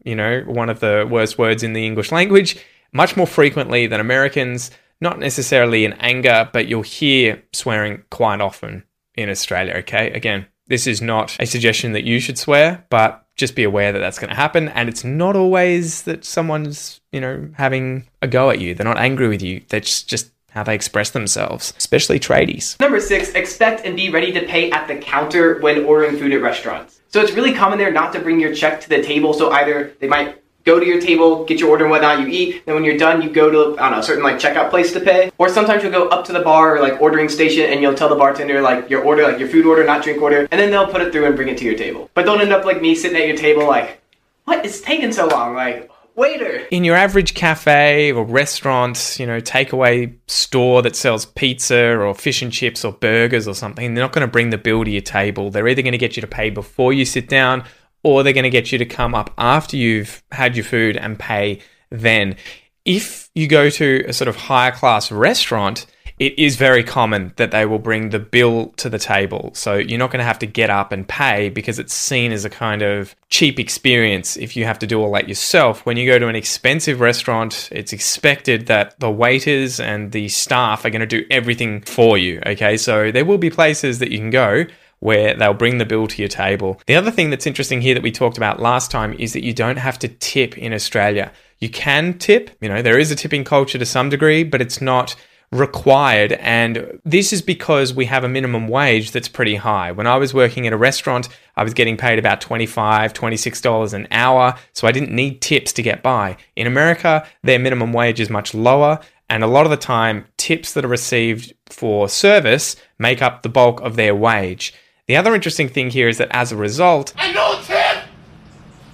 You 0.04 0.16
know, 0.16 0.42
one 0.46 0.68
of 0.68 0.80
the 0.80 1.06
worst 1.08 1.38
words 1.38 1.62
in 1.62 1.72
the 1.72 1.86
English 1.86 2.10
language, 2.10 2.58
much 2.92 3.16
more 3.16 3.26
frequently 3.26 3.86
than 3.86 4.00
Americans. 4.00 4.70
Not 5.00 5.18
necessarily 5.18 5.86
in 5.86 5.94
anger, 5.94 6.50
but 6.52 6.66
you'll 6.66 6.82
hear 6.82 7.42
swearing 7.54 8.02
quite 8.10 8.42
often 8.42 8.84
in 9.14 9.30
Australia, 9.30 9.74
okay? 9.76 10.10
Again, 10.12 10.46
this 10.70 10.86
is 10.86 11.02
not 11.02 11.36
a 11.40 11.46
suggestion 11.46 11.92
that 11.92 12.04
you 12.04 12.20
should 12.20 12.38
swear, 12.38 12.86
but 12.90 13.26
just 13.34 13.56
be 13.56 13.64
aware 13.64 13.90
that 13.92 13.98
that's 13.98 14.20
going 14.20 14.30
to 14.30 14.36
happen. 14.36 14.68
And 14.68 14.88
it's 14.88 15.02
not 15.02 15.34
always 15.34 16.02
that 16.02 16.24
someone's, 16.24 17.00
you 17.10 17.20
know, 17.20 17.50
having 17.54 18.08
a 18.22 18.28
go 18.28 18.50
at 18.50 18.60
you. 18.60 18.74
They're 18.74 18.86
not 18.86 18.96
angry 18.96 19.28
with 19.28 19.42
you. 19.42 19.62
That's 19.68 20.04
just 20.04 20.30
how 20.50 20.62
they 20.62 20.74
express 20.74 21.10
themselves, 21.10 21.74
especially 21.76 22.20
tradies. 22.20 22.78
Number 22.78 23.00
six, 23.00 23.30
expect 23.30 23.84
and 23.84 23.96
be 23.96 24.10
ready 24.10 24.30
to 24.30 24.46
pay 24.46 24.70
at 24.70 24.86
the 24.86 24.96
counter 24.96 25.58
when 25.58 25.84
ordering 25.84 26.16
food 26.16 26.32
at 26.32 26.40
restaurants. 26.40 27.00
So 27.08 27.20
it's 27.20 27.32
really 27.32 27.52
common 27.52 27.78
there 27.78 27.90
not 27.92 28.12
to 28.12 28.20
bring 28.20 28.38
your 28.38 28.54
check 28.54 28.80
to 28.82 28.88
the 28.88 29.02
table. 29.02 29.34
So 29.34 29.50
either 29.50 29.96
they 29.98 30.06
might 30.06 30.40
go 30.70 30.78
to 30.78 30.86
your 30.86 31.00
table, 31.00 31.44
get 31.44 31.58
your 31.58 31.70
order 31.70 31.84
and 31.84 31.90
whatnot, 31.90 32.20
you 32.20 32.28
eat, 32.28 32.64
then 32.64 32.74
when 32.76 32.84
you're 32.84 32.96
done, 32.96 33.20
you 33.20 33.30
go 33.30 33.50
to, 33.50 33.80
I 33.80 33.84
don't 33.84 33.92
know, 33.92 33.98
a 33.98 34.02
certain 34.02 34.22
like 34.22 34.36
checkout 34.36 34.70
place 34.70 34.92
to 34.92 35.00
pay. 35.00 35.30
Or 35.38 35.48
sometimes 35.48 35.82
you'll 35.82 35.92
go 35.92 36.08
up 36.08 36.24
to 36.26 36.32
the 36.32 36.40
bar 36.40 36.76
or 36.76 36.80
like 36.80 37.00
ordering 37.00 37.28
station 37.28 37.64
and 37.70 37.80
you'll 37.82 37.94
tell 37.94 38.08
the 38.08 38.14
bartender 38.14 38.60
like 38.60 38.88
your 38.88 39.02
order, 39.02 39.24
like 39.24 39.38
your 39.38 39.48
food 39.48 39.66
order, 39.66 39.84
not 39.84 40.04
drink 40.04 40.22
order, 40.22 40.46
and 40.50 40.60
then 40.60 40.70
they'll 40.70 40.86
put 40.86 41.00
it 41.00 41.12
through 41.12 41.26
and 41.26 41.34
bring 41.34 41.48
it 41.48 41.58
to 41.58 41.64
your 41.64 41.76
table. 41.76 42.08
But 42.14 42.24
don't 42.24 42.40
end 42.40 42.52
up 42.52 42.64
like 42.64 42.80
me 42.80 42.94
sitting 42.94 43.20
at 43.20 43.26
your 43.26 43.36
table 43.36 43.66
like, 43.66 44.00
what 44.44 44.64
is 44.64 44.80
taking 44.80 45.12
so 45.12 45.26
long? 45.26 45.54
Like, 45.54 45.90
waiter. 46.16 46.66
in 46.70 46.84
your 46.84 46.96
average 46.96 47.34
cafe 47.34 48.12
or 48.12 48.24
restaurant, 48.24 49.16
you 49.18 49.26
know, 49.26 49.40
takeaway 49.40 50.14
store 50.26 50.82
that 50.82 50.94
sells 50.94 51.24
pizza 51.24 51.96
or 51.96 52.14
fish 52.14 52.42
and 52.42 52.52
chips 52.52 52.84
or 52.84 52.92
burgers 52.92 53.48
or 53.48 53.54
something, 53.54 53.94
they're 53.94 54.04
not 54.04 54.12
going 54.12 54.26
to 54.26 54.30
bring 54.30 54.50
the 54.50 54.58
bill 54.58 54.84
to 54.84 54.90
your 54.90 55.00
table. 55.00 55.50
They're 55.50 55.66
either 55.66 55.82
going 55.82 55.92
to 55.92 55.98
get 55.98 56.16
you 56.16 56.20
to 56.20 56.26
pay 56.26 56.50
before 56.50 56.92
you 56.92 57.04
sit 57.04 57.28
down 57.28 57.64
or 58.02 58.22
they're 58.22 58.32
going 58.32 58.44
to 58.44 58.50
get 58.50 58.72
you 58.72 58.78
to 58.78 58.86
come 58.86 59.14
up 59.14 59.32
after 59.38 59.76
you've 59.76 60.22
had 60.32 60.56
your 60.56 60.64
food 60.64 60.96
and 60.96 61.18
pay 61.18 61.60
then. 61.90 62.36
If 62.84 63.30
you 63.34 63.46
go 63.46 63.68
to 63.70 64.04
a 64.08 64.12
sort 64.12 64.28
of 64.28 64.36
higher 64.36 64.72
class 64.72 65.12
restaurant, 65.12 65.86
it 66.20 66.38
is 66.38 66.56
very 66.56 66.84
common 66.84 67.32
that 67.36 67.50
they 67.50 67.64
will 67.64 67.78
bring 67.78 68.10
the 68.10 68.18
bill 68.18 68.74
to 68.76 68.90
the 68.90 68.98
table. 68.98 69.50
So 69.54 69.76
you're 69.76 69.98
not 69.98 70.10
going 70.10 70.18
to 70.18 70.24
have 70.24 70.38
to 70.40 70.46
get 70.46 70.68
up 70.68 70.92
and 70.92 71.08
pay 71.08 71.48
because 71.48 71.78
it's 71.78 71.94
seen 71.94 72.30
as 72.30 72.44
a 72.44 72.50
kind 72.50 72.82
of 72.82 73.16
cheap 73.30 73.58
experience 73.58 74.36
if 74.36 74.54
you 74.54 74.66
have 74.66 74.78
to 74.80 74.86
do 74.86 75.00
all 75.00 75.12
that 75.12 75.28
yourself. 75.28 75.86
When 75.86 75.96
you 75.96 76.06
go 76.06 76.18
to 76.18 76.28
an 76.28 76.36
expensive 76.36 77.00
restaurant, 77.00 77.70
it's 77.72 77.94
expected 77.94 78.66
that 78.66 79.00
the 79.00 79.10
waiters 79.10 79.80
and 79.80 80.12
the 80.12 80.28
staff 80.28 80.84
are 80.84 80.90
going 80.90 81.00
to 81.00 81.06
do 81.06 81.24
everything 81.30 81.80
for 81.80 82.18
you. 82.18 82.42
Okay, 82.44 82.76
so 82.76 83.10
there 83.10 83.24
will 83.24 83.38
be 83.38 83.48
places 83.48 83.98
that 84.00 84.10
you 84.10 84.18
can 84.18 84.30
go 84.30 84.66
where 85.00 85.34
they'll 85.34 85.54
bring 85.54 85.78
the 85.78 85.84
bill 85.84 86.06
to 86.06 86.22
your 86.22 86.28
table. 86.28 86.80
The 86.86 86.94
other 86.94 87.10
thing 87.10 87.30
that's 87.30 87.46
interesting 87.46 87.80
here 87.80 87.94
that 87.94 88.02
we 88.02 88.12
talked 88.12 88.36
about 88.36 88.60
last 88.60 88.90
time 88.90 89.14
is 89.14 89.32
that 89.32 89.44
you 89.44 89.52
don't 89.52 89.78
have 89.78 89.98
to 90.00 90.08
tip 90.08 90.56
in 90.56 90.72
Australia. 90.72 91.32
You 91.58 91.68
can 91.68 92.18
tip, 92.18 92.50
you 92.60 92.68
know, 92.68 92.82
there 92.82 92.98
is 92.98 93.10
a 93.10 93.16
tipping 93.16 93.44
culture 93.44 93.78
to 93.78 93.86
some 93.86 94.08
degree, 94.08 94.44
but 94.44 94.62
it's 94.62 94.80
not 94.80 95.16
required. 95.52 96.32
And 96.34 97.00
this 97.04 97.32
is 97.32 97.42
because 97.42 97.92
we 97.92 98.06
have 98.06 98.24
a 98.24 98.28
minimum 98.28 98.68
wage 98.68 99.10
that's 99.10 99.28
pretty 99.28 99.56
high. 99.56 99.90
When 99.90 100.06
I 100.06 100.16
was 100.16 100.32
working 100.32 100.66
at 100.66 100.72
a 100.72 100.76
restaurant, 100.78 101.28
I 101.56 101.64
was 101.64 101.74
getting 101.74 101.96
paid 101.96 102.18
about 102.18 102.40
$25, 102.40 103.12
$26 103.12 103.92
an 103.94 104.06
hour. 104.10 104.54
So 104.72 104.86
I 104.86 104.92
didn't 104.92 105.14
need 105.14 105.40
tips 105.40 105.72
to 105.74 105.82
get 105.82 106.02
by. 106.02 106.36
In 106.56 106.66
America, 106.66 107.26
their 107.42 107.58
minimum 107.58 107.92
wage 107.92 108.20
is 108.20 108.30
much 108.30 108.54
lower. 108.54 109.00
And 109.28 109.44
a 109.44 109.48
lot 109.48 109.64
of 109.64 109.70
the 109.70 109.76
time, 109.76 110.26
tips 110.36 110.72
that 110.74 110.84
are 110.84 110.88
received 110.88 111.52
for 111.66 112.08
service 112.08 112.76
make 112.98 113.22
up 113.22 113.42
the 113.42 113.48
bulk 113.48 113.80
of 113.80 113.96
their 113.96 114.14
wage. 114.14 114.74
The 115.10 115.16
other 115.16 115.34
interesting 115.34 115.68
thing 115.68 115.90
here 115.90 116.06
is 116.06 116.18
that 116.18 116.28
as 116.30 116.52
a 116.52 116.56
result, 116.56 117.12
no 117.16 117.60
tip! 117.64 118.04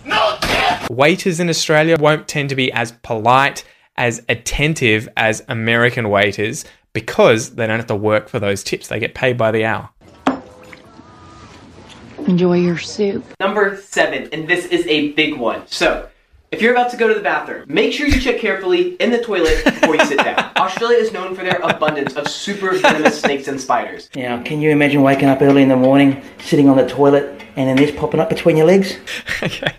No 0.07 0.39
tip! 0.41 0.89
waiters 0.89 1.41
in 1.41 1.51
Australia 1.51 1.99
won't 2.01 2.27
tend 2.27 2.49
to 2.49 2.55
be 2.55 2.73
as 2.73 2.93
polite, 3.03 3.67
as 3.99 4.25
attentive 4.27 5.11
as 5.19 5.45
American 5.47 6.09
waiters 6.09 6.65
because 6.95 7.57
they 7.57 7.67
don't 7.67 7.79
have 7.79 7.89
to 7.89 7.95
work 7.95 8.31
for 8.31 8.41
those 8.41 8.65
tips. 8.65 8.89
They 8.89 8.99
get 8.99 9.15
paid 9.15 9.37
by 9.37 9.51
the 9.51 9.67
hour. 9.67 9.91
Enjoy 12.27 12.61
your 12.61 12.79
soup. 12.79 13.23
Number 13.39 13.77
seven, 13.77 14.31
and 14.33 14.49
this 14.49 14.65
is 14.65 14.87
a 14.87 15.13
big 15.13 15.37
one. 15.37 15.67
So, 15.67 16.09
if 16.57 16.63
you're 16.63 16.73
about 16.73 16.91
to 16.91 16.97
go 16.97 17.07
to 17.07 17.13
the 17.13 17.21
bathroom, 17.21 17.67
make 17.69 17.93
sure 17.93 18.07
you 18.07 18.19
check 18.19 18.39
carefully 18.39 18.95
in 18.95 19.11
the 19.11 19.23
toilet 19.23 19.63
before 19.63 19.95
you 19.95 20.05
sit 20.07 20.17
down. 20.17 20.51
Australia 20.57 20.97
is 20.97 21.13
known 21.13 21.35
for 21.35 21.43
their 21.45 21.61
abundance 21.61 22.17
of 22.17 22.27
super 22.29 22.73
venomous 22.79 23.21
snakes 23.21 23.47
and 23.47 23.61
spiders. 23.61 24.09
Now, 24.17 24.43
can 24.43 24.63
you 24.63 24.71
imagine 24.71 25.03
waking 25.03 25.29
up 25.29 25.43
early 25.43 25.63
in 25.63 25.69
the 25.69 25.77
morning, 25.77 26.23
sitting 26.39 26.71
on 26.71 26.79
the 26.79 26.89
toilet, 26.89 27.43
and 27.57 27.69
then 27.69 27.77
this 27.77 27.95
popping 27.95 28.21
up 28.21 28.31
between 28.31 28.57
your 28.57 28.67
legs? 28.67 28.97
okay. 29.43 29.75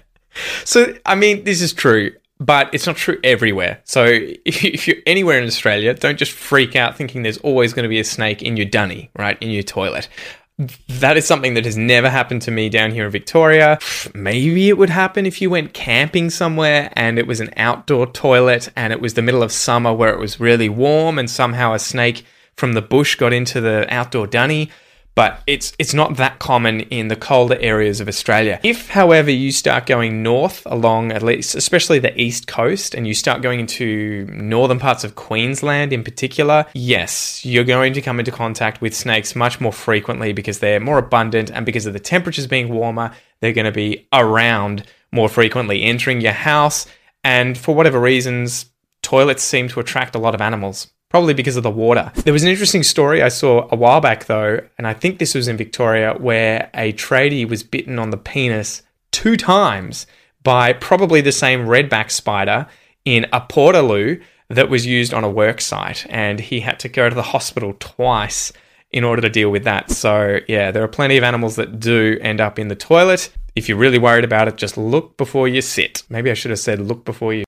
So, 0.65 0.93
I 1.03 1.15
mean, 1.15 1.45
this 1.45 1.63
is 1.63 1.73
true, 1.73 2.11
but 2.39 2.69
it's 2.73 2.85
not 2.85 2.95
true 2.95 3.17
everywhere. 3.23 3.81
So, 3.83 4.05
if, 4.05 4.63
you, 4.63 4.69
if 4.71 4.87
you're 4.87 4.97
anywhere 5.07 5.39
in 5.39 5.47
Australia, 5.47 5.95
don't 5.95 6.19
just 6.19 6.31
freak 6.31 6.75
out 6.75 6.95
thinking 6.95 7.23
there's 7.23 7.39
always 7.39 7.73
going 7.73 7.83
to 7.83 7.89
be 7.89 7.99
a 7.99 8.03
snake 8.03 8.43
in 8.43 8.55
your 8.55 8.67
dunny, 8.67 9.09
right, 9.17 9.35
in 9.41 9.49
your 9.49 9.63
toilet. 9.63 10.09
That 10.57 11.17
is 11.17 11.27
something 11.27 11.53
that 11.53 11.65
has 11.65 11.77
never 11.77 12.09
happened 12.09 12.41
to 12.43 12.51
me 12.51 12.67
down 12.67 12.91
here 12.91 13.05
in 13.05 13.11
Victoria. 13.11 13.77
Maybe 14.15 14.69
it 14.69 14.77
would 14.77 14.89
happen 14.89 15.27
if 15.27 15.39
you 15.39 15.51
went 15.51 15.75
camping 15.75 16.31
somewhere 16.31 16.91
and 16.93 17.19
it 17.19 17.27
was 17.27 17.39
an 17.39 17.53
outdoor 17.57 18.07
toilet 18.07 18.69
and 18.75 18.91
it 18.91 18.99
was 18.99 19.13
the 19.13 19.21
middle 19.21 19.43
of 19.43 19.51
summer 19.51 19.93
where 19.93 20.11
it 20.11 20.19
was 20.19 20.39
really 20.39 20.67
warm 20.67 21.19
and 21.19 21.29
somehow 21.29 21.73
a 21.73 21.79
snake 21.79 22.25
from 22.55 22.73
the 22.73 22.81
bush 22.81 23.13
got 23.13 23.33
into 23.33 23.61
the 23.61 23.85
outdoor 23.93 24.25
dunny 24.25 24.71
but 25.17 25.41
it's 25.47 25.73
it's 25.79 25.95
not 25.95 26.17
that 26.17 26.37
common 26.37 26.81
in 26.81 27.07
the 27.07 27.15
colder 27.15 27.57
areas 27.59 27.99
of 27.99 28.07
Australia. 28.07 28.59
If, 28.61 28.89
however, 28.89 29.31
you 29.31 29.51
start 29.51 29.87
going 29.87 30.21
north 30.21 30.61
along 30.67 31.11
at 31.11 31.23
least, 31.23 31.55
especially 31.55 31.97
the 31.97 32.15
east 32.21 32.45
coast, 32.45 32.93
and 32.93 33.07
you 33.07 33.15
start 33.15 33.41
going 33.41 33.59
into 33.59 34.27
northern 34.31 34.77
parts 34.77 35.03
of 35.03 35.15
Queensland 35.15 35.91
in 35.91 36.03
particular, 36.03 36.67
yes, 36.75 37.43
you're 37.43 37.63
going 37.63 37.93
to 37.93 38.01
come 38.01 38.19
into 38.19 38.31
contact 38.31 38.79
with 38.79 38.95
snakes 38.95 39.35
much 39.35 39.59
more 39.59 39.73
frequently 39.73 40.33
because 40.33 40.59
they're 40.59 40.79
more 40.79 40.99
abundant 40.99 41.49
and 41.49 41.65
because 41.65 41.87
of 41.87 41.93
the 41.93 41.99
temperatures 41.99 42.45
being 42.45 42.69
warmer, 42.69 43.09
they're 43.39 43.53
going 43.53 43.65
to 43.65 43.71
be 43.71 44.07
around 44.13 44.85
more 45.11 45.29
frequently, 45.29 45.81
entering 45.81 46.21
your 46.21 46.31
house, 46.31 46.85
and 47.23 47.57
for 47.57 47.73
whatever 47.73 47.99
reasons, 47.99 48.67
toilets 49.01 49.41
seem 49.41 49.67
to 49.69 49.79
attract 49.79 50.13
a 50.13 50.19
lot 50.19 50.35
of 50.35 50.41
animals 50.41 50.91
probably 51.09 51.33
because 51.33 51.57
of 51.57 51.63
the 51.63 51.71
water. 51.71 52.11
There 52.15 52.33
was 52.33 52.43
an 52.43 52.49
interesting 52.49 52.83
story 52.83 53.21
I 53.21 53.29
saw 53.29 53.67
a 53.71 53.75
while 53.75 54.01
back 54.01 54.25
though, 54.25 54.61
and 54.77 54.87
I 54.87 54.93
think 54.93 55.19
this 55.19 55.35
was 55.35 55.47
in 55.47 55.57
Victoria, 55.57 56.13
where 56.13 56.69
a 56.73 56.93
tradie 56.93 57.47
was 57.47 57.63
bitten 57.63 57.99
on 57.99 58.09
the 58.09 58.17
penis 58.17 58.83
two 59.11 59.37
times 59.37 60.05
by 60.43 60.73
probably 60.73 61.21
the 61.21 61.31
same 61.31 61.65
redback 61.65 62.11
spider 62.11 62.67
in 63.05 63.25
a 63.33 63.41
portaloo 63.41 64.21
that 64.49 64.69
was 64.69 64.85
used 64.85 65.13
on 65.13 65.23
a 65.23 65.29
work 65.29 65.59
site, 65.59 66.05
and 66.09 66.39
he 66.39 66.61
had 66.61 66.79
to 66.79 66.89
go 66.89 67.09
to 67.09 67.15
the 67.15 67.21
hospital 67.21 67.75
twice 67.79 68.53
in 68.91 69.03
order 69.03 69.21
to 69.21 69.29
deal 69.29 69.49
with 69.49 69.65
that. 69.65 69.91
So, 69.91 70.39
yeah, 70.47 70.71
there 70.71 70.83
are 70.83 70.87
plenty 70.87 71.17
of 71.17 71.23
animals 71.23 71.57
that 71.57 71.79
do 71.79 72.17
end 72.21 72.39
up 72.39 72.57
in 72.57 72.69
the 72.69 72.75
toilet. 72.75 73.29
If 73.55 73.67
you're 73.67 73.77
really 73.77 73.97
worried 73.97 74.23
about 74.23 74.47
it, 74.47 74.55
just 74.55 74.77
look 74.77 75.17
before 75.17 75.47
you 75.47 75.61
sit. 75.61 76.03
Maybe 76.09 76.31
I 76.31 76.33
should 76.33 76.51
have 76.51 76.59
said 76.59 76.79
look 76.79 77.03
before 77.03 77.33
you. 77.33 77.43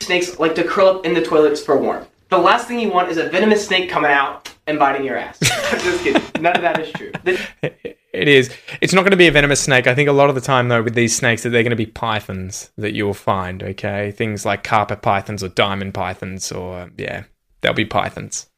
Snakes 0.00 0.38
like 0.38 0.54
to 0.54 0.64
curl 0.64 0.88
up 0.88 1.04
in 1.04 1.14
the 1.14 1.22
toilets 1.22 1.60
for 1.60 1.76
warmth. 1.76 2.08
The 2.28 2.38
last 2.38 2.66
thing 2.66 2.80
you 2.80 2.90
want 2.90 3.08
is 3.08 3.18
a 3.18 3.28
venomous 3.28 3.66
snake 3.66 3.88
coming 3.88 4.10
out 4.10 4.52
and 4.66 4.78
biting 4.78 5.06
your 5.06 5.16
ass. 5.16 5.38
I'm 5.72 5.80
just 5.80 6.02
kidding. 6.02 6.42
None 6.42 6.56
of 6.56 6.62
that 6.62 6.80
is 6.80 6.92
true. 6.92 7.12
It 8.16 8.28
is. 8.28 8.50
It's 8.80 8.94
not 8.94 9.02
going 9.02 9.10
to 9.10 9.16
be 9.16 9.26
a 9.26 9.30
venomous 9.30 9.60
snake. 9.60 9.86
I 9.86 9.94
think 9.94 10.08
a 10.08 10.12
lot 10.12 10.28
of 10.30 10.34
the 10.34 10.40
time, 10.40 10.68
though, 10.68 10.82
with 10.82 10.94
these 10.94 11.14
snakes, 11.14 11.42
that 11.42 11.50
they're 11.50 11.62
going 11.62 11.70
to 11.70 11.76
be 11.76 11.86
pythons 11.86 12.70
that 12.78 12.94
you'll 12.94 13.14
find. 13.14 13.62
Okay, 13.62 14.10
things 14.10 14.46
like 14.46 14.64
carpet 14.64 15.02
pythons 15.02 15.44
or 15.44 15.48
diamond 15.48 15.92
pythons, 15.92 16.50
or 16.50 16.90
yeah, 16.96 17.24
they'll 17.60 17.74
be 17.74 17.84
pythons. 17.84 18.48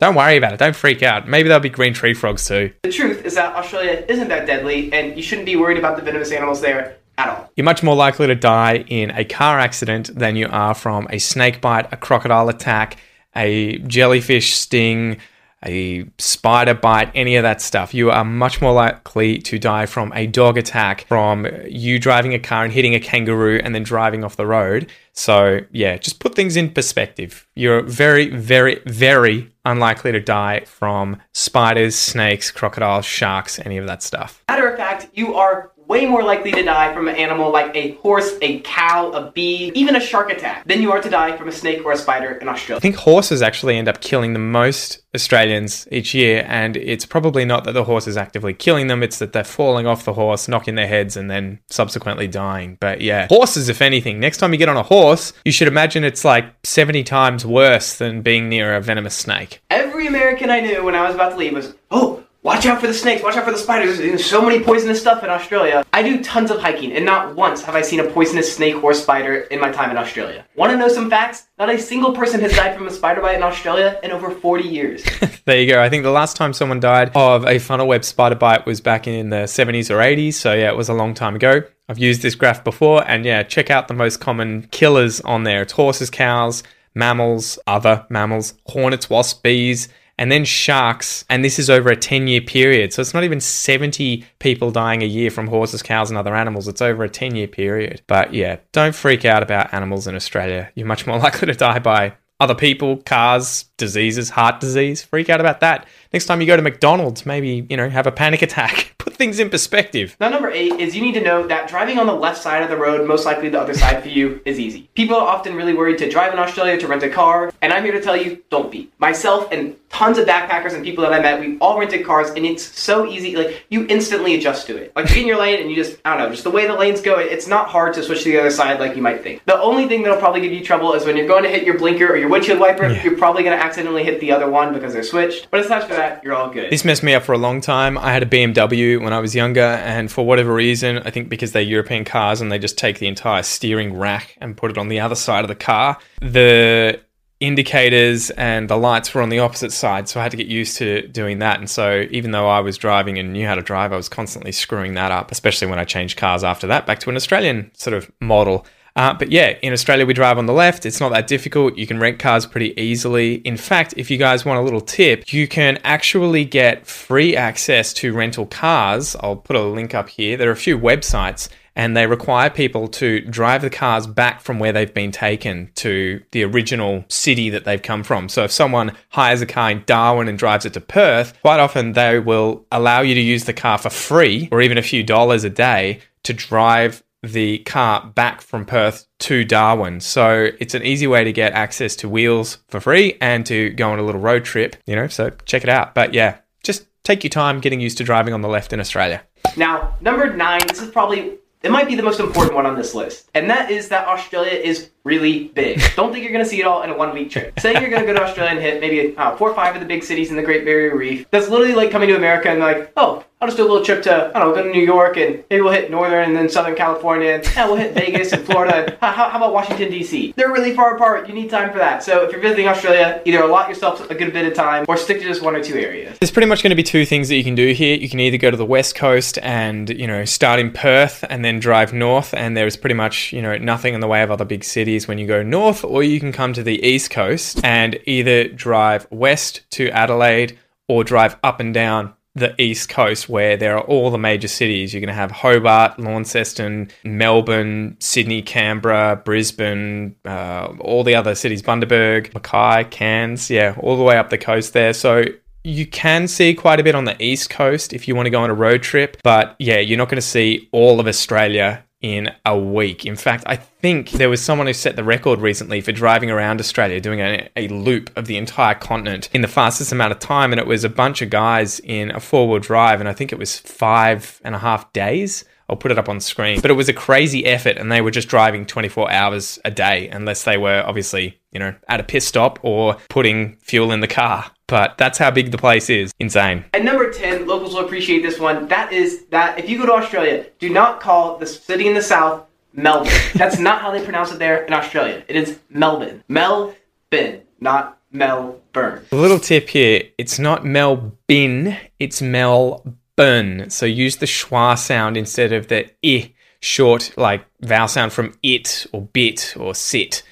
Don't 0.00 0.14
worry 0.14 0.36
about 0.36 0.52
it. 0.52 0.58
Don't 0.58 0.76
freak 0.76 1.02
out. 1.02 1.26
Maybe 1.26 1.48
there'll 1.48 1.62
be 1.62 1.70
green 1.70 1.94
tree 1.94 2.14
frogs 2.14 2.46
too. 2.46 2.72
The 2.82 2.92
truth 2.92 3.24
is 3.24 3.34
that 3.34 3.56
Australia 3.56 4.04
isn't 4.08 4.28
that 4.28 4.46
deadly, 4.46 4.92
and 4.92 5.16
you 5.16 5.22
shouldn't 5.22 5.46
be 5.46 5.56
worried 5.56 5.78
about 5.78 5.96
the 5.96 6.02
venomous 6.02 6.30
animals 6.30 6.60
there 6.60 6.96
at 7.20 7.28
all. 7.28 7.50
You're 7.56 7.64
much 7.64 7.82
more 7.82 7.96
likely 7.96 8.26
to 8.26 8.34
die 8.34 8.84
in 8.88 9.10
a 9.10 9.24
car 9.24 9.58
accident 9.58 10.10
than 10.18 10.36
you 10.36 10.48
are 10.50 10.74
from 10.74 11.06
a 11.10 11.18
snake 11.18 11.60
bite, 11.60 11.92
a 11.92 11.96
crocodile 11.96 12.48
attack, 12.48 12.98
a 13.36 13.78
jellyfish 13.78 14.54
sting, 14.54 15.18
a 15.64 16.06
spider 16.18 16.72
bite, 16.72 17.10
any 17.14 17.36
of 17.36 17.42
that 17.42 17.60
stuff. 17.60 17.92
You 17.92 18.10
are 18.10 18.24
much 18.24 18.62
more 18.62 18.72
likely 18.72 19.38
to 19.40 19.58
die 19.58 19.86
from 19.86 20.10
a 20.14 20.26
dog 20.26 20.56
attack, 20.56 21.06
from 21.06 21.46
you 21.68 21.98
driving 21.98 22.32
a 22.32 22.38
car 22.38 22.64
and 22.64 22.72
hitting 22.72 22.94
a 22.94 23.00
kangaroo 23.00 23.60
and 23.62 23.74
then 23.74 23.82
driving 23.82 24.24
off 24.24 24.36
the 24.36 24.46
road. 24.46 24.90
So, 25.12 25.60
yeah, 25.70 25.98
just 25.98 26.18
put 26.18 26.34
things 26.34 26.56
in 26.56 26.70
perspective. 26.70 27.46
You're 27.54 27.82
very, 27.82 28.30
very, 28.30 28.80
very 28.86 29.52
unlikely 29.66 30.12
to 30.12 30.20
die 30.20 30.60
from 30.64 31.18
spiders, 31.34 31.94
snakes, 31.94 32.50
crocodiles, 32.50 33.04
sharks, 33.04 33.58
any 33.58 33.76
of 33.76 33.86
that 33.86 34.02
stuff. 34.02 34.42
Matter 34.48 34.68
of 34.68 34.78
fact, 34.78 35.08
you 35.12 35.34
are 35.34 35.72
way 35.90 36.06
more 36.06 36.22
likely 36.22 36.52
to 36.52 36.62
die 36.62 36.94
from 36.94 37.08
an 37.08 37.16
animal 37.16 37.50
like 37.50 37.74
a 37.74 37.90
horse, 37.96 38.38
a 38.42 38.60
cow, 38.60 39.10
a 39.10 39.28
bee, 39.32 39.72
even 39.74 39.96
a 39.96 40.00
shark 40.00 40.30
attack 40.30 40.64
than 40.64 40.80
you 40.80 40.92
are 40.92 41.02
to 41.02 41.10
die 41.10 41.36
from 41.36 41.48
a 41.48 41.52
snake 41.52 41.84
or 41.84 41.90
a 41.90 41.96
spider 41.96 42.30
in 42.34 42.48
Australia. 42.48 42.78
I 42.78 42.80
think 42.80 42.94
horses 42.94 43.42
actually 43.42 43.76
end 43.76 43.88
up 43.88 44.00
killing 44.00 44.32
the 44.32 44.38
most 44.38 45.02
Australians 45.16 45.88
each 45.90 46.14
year, 46.14 46.46
and 46.46 46.76
it's 46.76 47.04
probably 47.04 47.44
not 47.44 47.64
that 47.64 47.72
the 47.72 47.82
horse 47.82 48.06
is 48.06 48.16
actively 48.16 48.54
killing 48.54 48.86
them, 48.86 49.02
it's 49.02 49.18
that 49.18 49.32
they're 49.32 49.42
falling 49.42 49.88
off 49.88 50.04
the 50.04 50.12
horse, 50.12 50.46
knocking 50.46 50.76
their 50.76 50.86
heads, 50.86 51.16
and 51.16 51.28
then 51.28 51.58
subsequently 51.68 52.28
dying. 52.28 52.78
But 52.78 53.00
yeah, 53.00 53.26
horses, 53.26 53.68
if 53.68 53.82
anything, 53.82 54.20
next 54.20 54.38
time 54.38 54.52
you 54.52 54.58
get 54.60 54.68
on 54.68 54.76
a 54.76 54.84
horse, 54.84 55.32
you 55.44 55.50
should 55.50 55.66
imagine 55.66 56.04
it's 56.04 56.24
like 56.24 56.54
70 56.62 57.02
times 57.02 57.44
worse 57.44 57.98
than 57.98 58.22
being 58.22 58.48
near 58.48 58.76
a 58.76 58.80
venomous 58.80 59.16
snake. 59.16 59.60
Every 59.70 60.06
American 60.06 60.50
I 60.50 60.60
knew 60.60 60.84
when 60.84 60.94
I 60.94 61.04
was 61.04 61.16
about 61.16 61.30
to 61.30 61.36
leave 61.36 61.54
was, 61.54 61.74
oh, 61.90 62.22
watch 62.42 62.66
out 62.66 62.80
for 62.80 62.86
the 62.86 62.94
snakes, 62.94 63.22
watch 63.22 63.36
out 63.36 63.44
for 63.44 63.50
the 63.50 63.58
spiders. 63.58 63.98
There's 63.98 64.24
so 64.24 64.42
many 64.42 64.62
poisonous 64.62 65.00
stuff 65.00 65.22
in 65.22 65.30
Australia. 65.30 65.84
I 65.92 66.02
do 66.02 66.22
tons 66.22 66.50
of 66.50 66.60
hiking, 66.60 66.92
and 66.92 67.04
not 67.04 67.34
once 67.36 67.62
have 67.62 67.74
I 67.74 67.82
seen 67.82 68.00
a 68.00 68.04
poisonous 68.10 68.54
snake 68.54 68.82
or 68.82 68.94
spider 68.94 69.40
in 69.42 69.60
my 69.60 69.70
time 69.70 69.90
in 69.90 69.96
Australia. 69.96 70.46
Want 70.54 70.72
to 70.72 70.78
know 70.78 70.88
some 70.88 71.10
facts? 71.10 71.48
Not 71.58 71.70
a 71.70 71.78
single 71.78 72.12
person 72.12 72.40
has 72.40 72.52
died 72.52 72.76
from 72.76 72.86
a 72.86 72.90
spider 72.90 73.20
bite 73.20 73.36
in 73.36 73.42
Australia 73.42 73.98
in 74.02 74.10
over 74.10 74.30
40 74.30 74.64
years. 74.64 75.04
There 75.46 75.58
you 75.58 75.72
go. 75.72 75.82
I 75.82 75.88
think 75.88 76.04
the 76.04 76.10
last 76.10 76.36
time 76.36 76.52
someone 76.52 76.80
died 76.80 77.10
of 77.14 77.46
a 77.46 77.58
funnel 77.58 77.88
web 77.88 78.04
spider 78.04 78.34
bite 78.34 78.66
was 78.66 78.80
back 78.80 79.08
in 79.08 79.30
the 79.30 79.44
70s 79.44 79.90
or 79.90 79.96
80s. 79.96 80.34
So 80.34 80.52
yeah, 80.52 80.68
it 80.68 80.76
was 80.76 80.88
a 80.88 80.94
long 80.94 81.14
time 81.14 81.34
ago. 81.34 81.62
I've 81.88 81.98
used 81.98 82.22
this 82.22 82.36
graph 82.36 82.62
before, 82.62 83.02
and 83.08 83.24
yeah, 83.24 83.42
check 83.42 83.68
out 83.70 83.88
the 83.88 83.94
most 83.94 84.20
common 84.20 84.68
killers 84.70 85.20
on 85.22 85.42
there. 85.42 85.62
It's 85.62 85.72
horses, 85.72 86.08
cows, 86.10 86.62
mammals, 86.94 87.58
other 87.66 88.06
mammals, 88.10 88.54
hornets, 88.66 89.10
wasps, 89.10 89.40
bees, 89.40 89.88
and 90.20 90.30
then 90.30 90.44
sharks. 90.44 91.24
And 91.28 91.42
this 91.42 91.58
is 91.58 91.68
over 91.68 91.88
a 91.88 91.96
10 91.96 92.28
year 92.28 92.42
period. 92.42 92.92
So 92.92 93.00
it's 93.00 93.14
not 93.14 93.24
even 93.24 93.40
70 93.40 94.24
people 94.38 94.70
dying 94.70 95.02
a 95.02 95.06
year 95.06 95.30
from 95.30 95.48
horses, 95.48 95.82
cows, 95.82 96.10
and 96.10 96.18
other 96.18 96.36
animals. 96.36 96.68
It's 96.68 96.82
over 96.82 97.02
a 97.02 97.08
10 97.08 97.34
year 97.34 97.48
period. 97.48 98.02
But 98.06 98.32
yeah, 98.32 98.58
don't 98.70 98.94
freak 98.94 99.24
out 99.24 99.42
about 99.42 99.74
animals 99.74 100.06
in 100.06 100.14
Australia. 100.14 100.70
You're 100.76 100.86
much 100.86 101.06
more 101.06 101.18
likely 101.26 101.46
to 101.46 101.54
die 101.54 101.80
by 101.80 102.12
other 102.38 102.54
people, 102.54 102.96
cars, 102.96 103.66
diseases, 103.76 104.30
heart 104.30 104.60
disease. 104.60 105.02
Freak 105.02 105.28
out 105.28 105.40
about 105.40 105.60
that. 105.60 105.86
Next 106.12 106.24
time 106.24 106.40
you 106.40 106.46
go 106.46 106.56
to 106.56 106.62
McDonald's, 106.62 107.26
maybe, 107.26 107.66
you 107.68 107.76
know, 107.76 107.90
have 107.90 108.06
a 108.06 108.12
panic 108.12 108.40
attack. 108.40 108.94
Put 108.98 109.14
things 109.14 109.38
in 109.38 109.50
perspective. 109.50 110.16
Now, 110.18 110.30
number 110.30 110.50
eight 110.50 110.72
is 110.72 110.96
you 110.96 111.02
need 111.02 111.12
to 111.14 111.20
know 111.20 111.46
that 111.46 111.68
driving 111.68 111.98
on 111.98 112.06
the 112.06 112.14
left 112.14 112.42
side 112.42 112.62
of 112.62 112.70
the 112.70 112.78
road, 112.78 113.06
most 113.06 113.26
likely 113.26 113.50
the 113.50 113.60
other 113.60 113.74
side 113.74 114.02
for 114.02 114.08
you, 114.08 114.40
is 114.46 114.58
easy. 114.58 114.88
People 114.94 115.16
are 115.16 115.28
often 115.28 115.54
really 115.54 115.74
worried 115.74 115.98
to 115.98 116.10
drive 116.10 116.32
in 116.32 116.38
Australia 116.38 116.78
to 116.78 116.86
rent 116.86 117.02
a 117.02 117.10
car, 117.10 117.52
and 117.60 117.74
I'm 117.74 117.84
here 117.84 117.92
to 117.92 118.00
tell 118.00 118.16
you, 118.16 118.42
don't 118.48 118.72
be. 118.72 118.90
Myself 118.98 119.52
and 119.52 119.76
tons 119.90 120.18
of 120.18 120.26
backpackers 120.26 120.72
and 120.72 120.84
people 120.84 121.02
that 121.02 121.12
I 121.12 121.20
met, 121.20 121.40
we've 121.40 121.60
all 121.60 121.78
rented 121.78 122.06
cars, 122.06 122.30
and 122.30 122.46
it's 122.46 122.62
so 122.78 123.06
easy. 123.06 123.34
Like, 123.36 123.64
you 123.70 123.86
instantly 123.88 124.34
adjust 124.36 124.66
to 124.68 124.76
it. 124.76 124.92
Like, 124.94 125.08
you 125.08 125.14
get 125.16 125.22
in 125.22 125.26
your 125.26 125.38
lane, 125.38 125.60
and 125.60 125.68
you 125.68 125.76
just, 125.76 126.00
I 126.04 126.16
don't 126.16 126.26
know, 126.26 126.30
just 126.30 126.44
the 126.44 126.50
way 126.50 126.66
the 126.66 126.74
lanes 126.74 127.00
go, 127.00 127.18
it's 127.18 127.46
not 127.48 127.68
hard 127.68 127.94
to 127.94 128.02
switch 128.02 128.22
to 128.22 128.30
the 128.30 128.38
other 128.38 128.50
side 128.50 128.78
like 128.80 128.94
you 128.96 129.02
might 129.02 129.22
think. 129.22 129.44
The 129.46 129.60
only 129.60 129.88
thing 129.88 130.02
that'll 130.02 130.18
probably 130.18 130.40
give 130.40 130.52
you 130.52 130.64
trouble 130.64 130.94
is 130.94 131.04
when 131.04 131.16
you're 131.16 131.26
going 131.26 131.42
to 131.42 131.48
hit 131.50 131.64
your 131.64 131.76
blinker 131.76 132.06
or 132.06 132.16
your 132.16 132.28
windshield 132.28 132.60
wiper, 132.60 132.88
Yeah. 132.88 133.02
you're 133.02 133.16
probably 133.18 133.42
going 133.42 133.58
to 133.58 133.62
accidentally 133.62 134.04
hit 134.04 134.20
the 134.20 134.30
other 134.32 134.48
one 134.48 134.72
because 134.72 134.92
they're 134.92 135.02
switched. 135.02 135.50
But 135.50 135.60
aside 135.60 135.80
from 135.80 135.96
that, 135.96 136.22
you're 136.24 136.34
all 136.34 136.50
good. 136.50 136.70
This 136.70 136.84
messed 136.84 137.02
me 137.02 137.14
up 137.14 137.24
for 137.24 137.32
a 137.32 137.38
long 137.38 137.60
time. 137.60 137.98
I 137.98 138.12
had 138.12 138.22
a 138.22 138.26
BMW 138.26 139.02
when 139.02 139.12
I 139.12 139.18
was 139.18 139.34
younger, 139.34 139.60
and 139.60 140.10
for 140.10 140.24
whatever 140.24 140.54
reason, 140.54 140.98
I 140.98 141.10
think 141.10 141.28
because 141.28 141.52
they're 141.52 141.62
European 141.62 142.04
cars 142.04 142.40
and 142.40 142.50
they 142.52 142.58
just 142.60 142.78
take 142.78 143.00
the 143.00 143.08
entire 143.08 143.42
steering 143.42 143.96
rack 143.98 144.36
and 144.40 144.56
put 144.56 144.70
it 144.70 144.78
on 144.78 144.88
the 144.88 145.00
other 145.00 145.16
side 145.16 145.44
of 145.44 145.48
the 145.48 145.54
car, 145.56 145.98
the 146.20 147.00
indicators 147.40 148.30
and 148.30 148.68
the 148.68 148.76
lights 148.76 149.12
were 149.14 149.22
on 149.22 149.30
the 149.30 149.38
opposite 149.38 149.72
side. 149.72 150.08
So 150.08 150.20
I 150.20 150.22
had 150.22 150.30
to 150.30 150.36
get 150.36 150.46
used 150.46 150.76
to 150.76 151.08
doing 151.08 151.38
that. 151.38 151.58
And 151.58 151.68
so 151.68 152.06
even 152.10 152.30
though 152.30 152.48
I 152.48 152.60
was 152.60 152.76
driving 152.76 153.18
and 153.18 153.32
knew 153.32 153.46
how 153.46 153.54
to 153.54 153.62
drive, 153.62 153.92
I 153.92 153.96
was 153.96 154.08
constantly 154.08 154.52
screwing 154.52 154.94
that 154.94 155.10
up, 155.10 155.32
especially 155.32 155.68
when 155.68 155.78
I 155.78 155.84
changed 155.84 156.18
cars 156.18 156.44
after 156.44 156.66
that 156.66 156.86
back 156.86 157.00
to 157.00 157.10
an 157.10 157.16
Australian 157.16 157.70
sort 157.74 157.94
of 157.94 158.10
model. 158.20 158.66
Uh, 158.96 159.14
but 159.14 159.30
yeah, 159.30 159.56
in 159.62 159.72
Australia, 159.72 160.04
we 160.04 160.12
drive 160.12 160.36
on 160.36 160.46
the 160.46 160.52
left. 160.52 160.84
It's 160.84 161.00
not 161.00 161.10
that 161.12 161.26
difficult. 161.26 161.78
You 161.78 161.86
can 161.86 161.98
rent 161.98 162.18
cars 162.18 162.44
pretty 162.44 162.78
easily. 162.78 163.34
In 163.36 163.56
fact, 163.56 163.94
if 163.96 164.10
you 164.10 164.18
guys 164.18 164.44
want 164.44 164.58
a 164.58 164.62
little 164.62 164.80
tip, 164.80 165.32
you 165.32 165.46
can 165.46 165.78
actually 165.84 166.44
get 166.44 166.86
free 166.86 167.36
access 167.36 167.92
to 167.94 168.12
rental 168.12 168.46
cars. 168.46 169.16
I'll 169.20 169.36
put 169.36 169.56
a 169.56 169.62
link 169.62 169.94
up 169.94 170.08
here. 170.08 170.36
There 170.36 170.48
are 170.48 170.52
a 170.52 170.56
few 170.56 170.78
websites, 170.78 171.48
and 171.80 171.96
they 171.96 172.06
require 172.06 172.50
people 172.50 172.88
to 172.88 173.22
drive 173.22 173.62
the 173.62 173.70
cars 173.70 174.06
back 174.06 174.42
from 174.42 174.58
where 174.58 174.70
they've 174.70 174.92
been 174.92 175.10
taken 175.10 175.70
to 175.76 176.22
the 176.32 176.44
original 176.44 177.06
city 177.08 177.48
that 177.48 177.64
they've 177.64 177.80
come 177.80 178.02
from. 178.02 178.28
So 178.28 178.44
if 178.44 178.52
someone 178.52 178.94
hires 179.08 179.40
a 179.40 179.46
car 179.46 179.70
in 179.70 179.82
Darwin 179.86 180.28
and 180.28 180.38
drives 180.38 180.66
it 180.66 180.74
to 180.74 180.80
Perth, 180.82 181.40
quite 181.40 181.58
often 181.58 181.94
they 181.94 182.18
will 182.18 182.66
allow 182.70 183.00
you 183.00 183.14
to 183.14 183.20
use 183.20 183.46
the 183.46 183.54
car 183.54 183.78
for 183.78 183.88
free 183.88 184.46
or 184.52 184.60
even 184.60 184.76
a 184.76 184.82
few 184.82 185.02
dollars 185.02 185.42
a 185.42 185.48
day 185.48 186.00
to 186.24 186.34
drive 186.34 187.02
the 187.22 187.60
car 187.60 188.04
back 188.14 188.42
from 188.42 188.66
Perth 188.66 189.06
to 189.20 189.42
Darwin. 189.42 190.00
So 190.00 190.50
it's 190.60 190.74
an 190.74 190.82
easy 190.82 191.06
way 191.06 191.24
to 191.24 191.32
get 191.32 191.54
access 191.54 191.96
to 191.96 192.10
wheels 192.10 192.58
for 192.68 192.80
free 192.80 193.16
and 193.22 193.46
to 193.46 193.70
go 193.70 193.90
on 193.90 193.98
a 193.98 194.02
little 194.02 194.20
road 194.20 194.44
trip, 194.44 194.76
you 194.84 194.96
know, 194.96 195.06
so 195.06 195.30
check 195.46 195.62
it 195.62 195.70
out. 195.70 195.94
But 195.94 196.12
yeah, 196.12 196.40
just 196.62 196.84
take 197.04 197.24
your 197.24 197.30
time 197.30 197.58
getting 197.58 197.80
used 197.80 197.96
to 197.96 198.04
driving 198.04 198.34
on 198.34 198.42
the 198.42 198.48
left 198.48 198.74
in 198.74 198.80
Australia. 198.80 199.22
Now, 199.56 199.96
number 200.02 200.36
nine, 200.36 200.60
this 200.68 200.82
is 200.82 200.90
probably, 200.90 201.38
it 201.62 201.70
might 201.70 201.88
be 201.88 201.94
the 201.94 202.02
most 202.02 202.20
important 202.20 202.54
one 202.54 202.66
on 202.66 202.76
this 202.76 202.94
list. 202.94 203.28
And 203.34 203.50
that 203.50 203.70
is 203.70 203.88
that 203.88 204.06
Australia 204.08 204.52
is 204.52 204.90
really 205.04 205.48
big. 205.48 205.80
Don't 205.96 206.12
think 206.12 206.24
you're 206.24 206.32
going 206.32 206.44
to 206.44 206.50
see 206.50 206.60
it 206.60 206.66
all 206.66 206.82
in 206.82 206.90
a 206.90 206.96
one 206.96 207.12
week 207.14 207.30
trip. 207.30 207.58
Say 207.60 207.72
you're 207.72 207.90
going 207.90 208.04
to 208.04 208.06
go 208.06 208.14
to 208.14 208.22
Australia 208.22 208.52
and 208.52 208.60
hit 208.60 208.80
maybe 208.80 209.16
uh, 209.16 209.36
four 209.36 209.50
or 209.50 209.54
five 209.54 209.74
of 209.74 209.80
the 209.80 209.86
big 209.86 210.04
cities 210.04 210.30
in 210.30 210.36
the 210.36 210.42
Great 210.42 210.64
Barrier 210.64 210.96
Reef. 210.96 211.26
That's 211.30 211.48
literally 211.48 211.74
like 211.74 211.90
coming 211.90 212.08
to 212.08 212.16
America 212.16 212.50
and 212.50 212.60
like, 212.60 212.92
oh, 212.96 213.24
I'll 213.42 213.48
just 213.48 213.56
do 213.56 213.62
a 213.62 213.68
little 213.70 213.82
trip 213.82 214.02
to, 214.02 214.30
I 214.34 214.38
don't 214.38 214.50
know, 214.50 214.54
go 214.54 214.62
to 214.62 214.70
New 214.70 214.84
York 214.84 215.16
and 215.16 215.42
maybe 215.48 215.62
we'll 215.62 215.72
hit 215.72 215.90
Northern 215.90 216.24
and 216.24 216.36
then 216.36 216.50
Southern 216.50 216.74
California 216.74 217.30
and 217.30 217.44
yeah, 217.56 217.66
we'll 217.66 217.76
hit 217.76 217.94
Vegas 217.94 218.32
and 218.32 218.44
Florida. 218.44 218.70
And 218.90 218.96
how, 219.00 219.30
how 219.30 219.38
about 219.38 219.52
Washington, 219.54 219.90
D.C.? 219.90 220.34
They're 220.36 220.52
really 220.52 220.74
far 220.74 220.94
apart. 220.94 221.26
You 221.26 221.34
need 221.34 221.48
time 221.48 221.72
for 221.72 221.78
that. 221.78 222.02
So 222.02 222.24
if 222.24 222.32
you're 222.32 222.40
visiting 222.40 222.68
Australia, 222.68 223.22
either 223.24 223.42
allot 223.42 223.68
yourself 223.68 224.08
a 224.10 224.14
good 224.14 224.32
bit 224.32 224.46
of 224.46 224.54
time 224.54 224.84
or 224.88 224.96
stick 224.96 225.18
to 225.20 225.24
just 225.24 225.42
one 225.42 225.56
or 225.56 225.62
two 225.62 225.74
areas. 225.74 226.18
There's 226.20 226.30
pretty 226.30 226.48
much 226.48 226.62
going 226.62 226.70
to 226.70 226.76
be 226.76 226.82
two 226.82 227.06
things 227.06 227.28
that 227.28 227.36
you 227.36 227.44
can 227.44 227.54
do 227.54 227.72
here. 227.72 227.96
You 227.96 228.08
can 228.08 228.20
either 228.20 228.36
go 228.36 228.50
to 228.50 228.56
the 228.56 228.64
west 228.66 228.94
coast 228.94 229.38
and, 229.42 229.88
you 229.88 230.06
know, 230.06 230.24
start 230.24 230.60
in 230.60 230.70
Perth 230.70 231.24
and 231.30 231.44
then 231.44 231.60
drive 231.60 231.92
north, 231.92 232.34
and 232.34 232.56
there's 232.56 232.76
pretty 232.76 232.94
much, 232.94 233.32
you 233.32 233.40
know, 233.40 233.56
nothing 233.56 233.94
in 233.94 234.00
the 234.00 234.08
way 234.08 234.22
of 234.22 234.30
other 234.30 234.44
big 234.44 234.64
cities 234.64 234.89
when 235.06 235.18
you 235.18 235.26
go 235.26 235.42
north, 235.42 235.84
or 235.84 236.02
you 236.02 236.20
can 236.20 236.32
come 236.32 236.52
to 236.52 236.62
the 236.62 236.84
east 236.84 237.10
coast 237.10 237.64
and 237.64 237.98
either 238.04 238.48
drive 238.48 239.06
west 239.10 239.62
to 239.70 239.88
Adelaide 239.90 240.58
or 240.88 241.04
drive 241.04 241.36
up 241.42 241.60
and 241.60 241.72
down 241.72 242.14
the 242.34 242.54
east 242.60 242.88
coast 242.88 243.28
where 243.28 243.56
there 243.56 243.76
are 243.76 243.82
all 243.82 244.10
the 244.10 244.18
major 244.18 244.48
cities. 244.48 244.92
You're 244.92 245.00
going 245.00 245.08
to 245.08 245.14
have 245.14 245.30
Hobart, 245.30 245.98
Launceston, 245.98 246.90
Melbourne, 247.04 247.96
Sydney, 248.00 248.42
Canberra, 248.42 249.20
Brisbane, 249.24 250.14
uh, 250.24 250.72
all 250.80 251.02
the 251.02 251.14
other 251.14 251.34
cities, 251.34 251.62
Bundaberg, 251.62 252.32
Mackay, 252.34 252.88
Cairns, 252.90 253.50
yeah, 253.50 253.74
all 253.78 253.96
the 253.96 254.04
way 254.04 254.16
up 254.16 254.30
the 254.30 254.38
coast 254.38 254.72
there. 254.72 254.92
So 254.92 255.24
you 255.64 255.86
can 255.86 256.26
see 256.28 256.54
quite 256.54 256.80
a 256.80 256.82
bit 256.82 256.94
on 256.94 257.04
the 257.04 257.20
east 257.22 257.50
coast 257.50 257.92
if 257.92 258.08
you 258.08 258.14
want 258.14 258.26
to 258.26 258.30
go 258.30 258.40
on 258.40 258.50
a 258.50 258.54
road 258.54 258.82
trip, 258.82 259.16
but 259.22 259.56
yeah, 259.58 259.78
you're 259.78 259.98
not 259.98 260.08
going 260.08 260.16
to 260.16 260.22
see 260.22 260.68
all 260.72 261.00
of 261.00 261.06
Australia 261.06 261.84
in 262.00 262.30
a 262.46 262.58
week. 262.58 263.04
In 263.04 263.16
fact, 263.16 263.44
I 263.46 263.56
think 263.56 264.10
there 264.12 264.30
was 264.30 264.42
someone 264.42 264.66
who 264.66 264.72
set 264.72 264.96
the 264.96 265.04
record 265.04 265.40
recently 265.40 265.80
for 265.80 265.92
driving 265.92 266.30
around 266.30 266.60
Australia, 266.60 267.00
doing 267.00 267.20
a, 267.20 267.48
a 267.56 267.68
loop 267.68 268.10
of 268.16 268.26
the 268.26 268.36
entire 268.36 268.74
continent 268.74 269.28
in 269.32 269.42
the 269.42 269.48
fastest 269.48 269.92
amount 269.92 270.12
of 270.12 270.18
time. 270.18 270.52
And 270.52 270.60
it 270.60 270.66
was 270.66 270.84
a 270.84 270.88
bunch 270.88 271.20
of 271.22 271.30
guys 271.30 271.80
in 271.80 272.10
a 272.10 272.20
four 272.20 272.48
wheel 272.48 272.58
drive, 272.58 273.00
and 273.00 273.08
I 273.08 273.12
think 273.12 273.32
it 273.32 273.38
was 273.38 273.58
five 273.58 274.40
and 274.44 274.54
a 274.54 274.58
half 274.58 274.92
days. 274.92 275.44
I'll 275.68 275.76
put 275.76 275.92
it 275.92 275.98
up 275.98 276.08
on 276.08 276.18
screen. 276.18 276.60
But 276.60 276.72
it 276.72 276.74
was 276.74 276.88
a 276.88 276.92
crazy 276.92 277.46
effort, 277.46 277.76
and 277.76 277.92
they 277.92 278.00
were 278.00 278.10
just 278.10 278.28
driving 278.28 278.66
24 278.66 279.08
hours 279.10 279.58
a 279.64 279.70
day, 279.70 280.08
unless 280.08 280.42
they 280.42 280.56
were 280.56 280.82
obviously, 280.84 281.40
you 281.52 281.60
know, 281.60 281.74
at 281.86 282.00
a 282.00 282.02
pit 282.02 282.24
stop 282.24 282.58
or 282.62 282.96
putting 283.08 283.56
fuel 283.60 283.92
in 283.92 284.00
the 284.00 284.08
car. 284.08 284.50
But 284.70 284.96
that's 284.98 285.18
how 285.18 285.32
big 285.32 285.50
the 285.50 285.58
place 285.58 285.90
is. 285.90 286.12
Insane. 286.20 286.64
And 286.72 286.84
number 286.84 287.10
10, 287.10 287.48
locals 287.48 287.74
will 287.74 287.84
appreciate 287.84 288.22
this 288.22 288.38
one. 288.38 288.68
That 288.68 288.92
is 288.92 289.24
that 289.26 289.58
if 289.58 289.68
you 289.68 289.78
go 289.78 289.86
to 289.86 289.94
Australia, 289.94 290.46
do 290.60 290.70
not 290.70 291.00
call 291.00 291.38
the 291.38 291.46
city 291.46 291.88
in 291.88 291.94
the 291.94 292.02
south 292.02 292.46
Melbourne. 292.72 293.12
That's 293.34 293.58
not 293.58 293.82
how 293.82 293.90
they 293.90 294.02
pronounce 294.02 294.30
it 294.30 294.38
there 294.38 294.62
in 294.64 294.72
Australia. 294.72 295.24
It 295.26 295.34
is 295.34 295.58
Melbourne. 295.70 296.22
Melbourne, 296.28 297.42
not 297.58 297.98
Melbourne. 298.12 299.04
A 299.10 299.16
little 299.16 299.40
tip 299.40 299.68
here 299.68 300.04
it's 300.18 300.38
not 300.38 300.64
Melbourne, 300.64 301.76
it's 301.98 302.22
Melbourne. 302.22 303.70
So 303.70 303.86
use 303.86 304.16
the 304.18 304.26
schwa 304.26 304.78
sound 304.78 305.16
instead 305.16 305.52
of 305.52 305.66
the 305.66 305.90
i 306.04 306.32
short, 306.60 307.12
like 307.16 307.44
vowel 307.60 307.88
sound 307.88 308.12
from 308.12 308.34
it 308.42 308.86
or 308.92 309.02
bit 309.02 309.54
or 309.56 309.74
sit. 309.74 310.22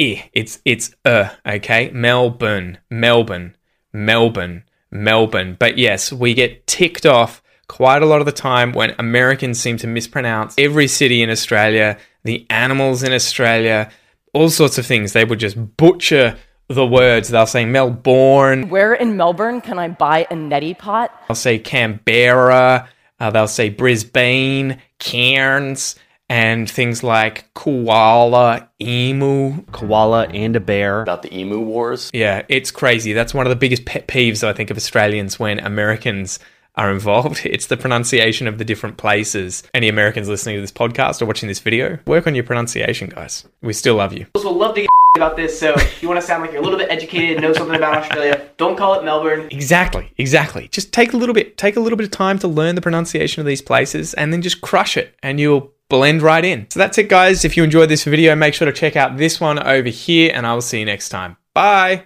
I. 0.00 0.30
It's 0.32 0.60
it's 0.64 0.94
uh, 1.04 1.30
okay? 1.46 1.90
Melbourne, 1.90 2.78
Melbourne, 2.90 3.56
Melbourne, 3.94 4.64
Melbourne. 4.90 5.56
But 5.58 5.78
yes, 5.78 6.12
we 6.12 6.34
get 6.34 6.66
ticked 6.66 7.06
off 7.06 7.42
quite 7.68 8.02
a 8.02 8.06
lot 8.06 8.20
of 8.20 8.26
the 8.26 8.32
time 8.32 8.72
when 8.72 8.94
Americans 8.98 9.58
seem 9.58 9.78
to 9.78 9.86
mispronounce 9.86 10.54
every 10.58 10.88
city 10.88 11.22
in 11.22 11.30
Australia, 11.30 11.96
the 12.24 12.46
animals 12.50 13.02
in 13.02 13.12
Australia, 13.12 13.90
all 14.34 14.50
sorts 14.50 14.76
of 14.76 14.84
things. 14.84 15.12
They 15.12 15.24
would 15.24 15.38
just 15.38 15.76
butcher 15.76 16.36
the 16.68 16.86
words. 16.86 17.28
They'll 17.28 17.46
say 17.46 17.64
Melbourne, 17.64 18.68
Where 18.68 18.94
in 18.94 19.16
Melbourne 19.16 19.60
can 19.60 19.78
I 19.78 19.88
buy 19.88 20.26
a 20.30 20.34
neti 20.34 20.76
pot? 20.76 21.12
they'll 21.28 21.34
say 21.36 21.58
Canberra, 21.58 22.88
uh, 23.20 23.30
they'll 23.30 23.46
say 23.48 23.68
Brisbane, 23.70 24.80
Cairns, 24.98 25.94
and 26.28 26.70
things 26.70 27.02
like 27.02 27.52
koala, 27.54 28.68
emu. 28.80 29.62
koala 29.72 30.24
and 30.28 30.56
a 30.56 30.60
bear. 30.60 31.02
about 31.02 31.22
the 31.22 31.36
emu 31.36 31.60
wars. 31.60 32.10
Yeah, 32.14 32.42
it's 32.48 32.70
crazy. 32.70 33.12
That's 33.12 33.34
one 33.34 33.46
of 33.46 33.50
the 33.50 33.56
biggest 33.56 33.84
pet 33.84 34.08
peeves 34.08 34.42
I 34.42 34.52
think 34.52 34.70
of 34.70 34.76
Australians 34.76 35.38
when 35.38 35.58
Americans 35.60 36.38
are 36.76 36.90
involved. 36.90 37.42
It's 37.54 37.66
the 37.66 37.76
pronunciation 37.76 38.48
of 38.48 38.58
the 38.58 38.64
different 38.64 38.96
places. 38.96 39.62
Any 39.74 39.88
Americans 39.88 40.28
listening 40.28 40.56
to 40.56 40.60
this 40.60 40.72
podcast 40.72 41.22
or 41.22 41.26
watching 41.26 41.48
this 41.48 41.60
video, 41.60 41.98
work 42.06 42.26
on 42.26 42.34
your 42.34 42.44
pronunciation, 42.44 43.10
guys. 43.10 43.44
We 43.62 43.72
still 43.72 43.96
love 43.96 44.12
you. 44.12 44.26
Locals 44.34 44.44
will 44.44 44.58
love 44.58 44.74
to 44.74 44.80
get 44.82 44.90
about 45.16 45.36
this, 45.36 45.56
so 45.56 45.72
if 45.74 46.02
you 46.02 46.08
want 46.08 46.20
to 46.20 46.26
sound 46.26 46.42
like 46.42 46.50
you're 46.50 46.60
a 46.60 46.64
little 46.64 46.76
bit 46.78 46.90
educated, 46.90 47.40
know 47.40 47.52
something 47.52 47.76
about 47.76 47.96
Australia, 47.96 48.48
don't 48.56 48.76
call 48.76 48.98
it 48.98 49.04
Melbourne. 49.04 49.46
Exactly, 49.52 50.12
exactly. 50.18 50.66
Just 50.72 50.92
take 50.92 51.12
a 51.12 51.16
little 51.16 51.36
bit, 51.36 51.56
take 51.56 51.76
a 51.76 51.80
little 51.80 51.96
bit 51.96 52.02
of 52.02 52.10
time 52.10 52.36
to 52.40 52.48
learn 52.48 52.74
the 52.74 52.80
pronunciation 52.80 53.38
of 53.38 53.46
these 53.46 53.62
places, 53.62 54.14
and 54.14 54.32
then 54.32 54.42
just 54.42 54.60
crush 54.60 54.96
it, 54.96 55.14
and 55.22 55.38
you'll 55.38 55.72
blend 55.88 56.20
right 56.20 56.44
in. 56.44 56.66
So 56.68 56.80
that's 56.80 56.98
it, 56.98 57.08
guys. 57.08 57.44
If 57.44 57.56
you 57.56 57.62
enjoyed 57.62 57.90
this 57.90 58.02
video, 58.02 58.34
make 58.34 58.54
sure 58.54 58.66
to 58.66 58.72
check 58.72 58.96
out 58.96 59.16
this 59.16 59.40
one 59.40 59.60
over 59.60 59.88
here, 59.88 60.32
and 60.34 60.48
I 60.48 60.52
will 60.52 60.60
see 60.60 60.80
you 60.80 60.84
next 60.84 61.10
time. 61.10 61.36
Bye. 61.52 62.02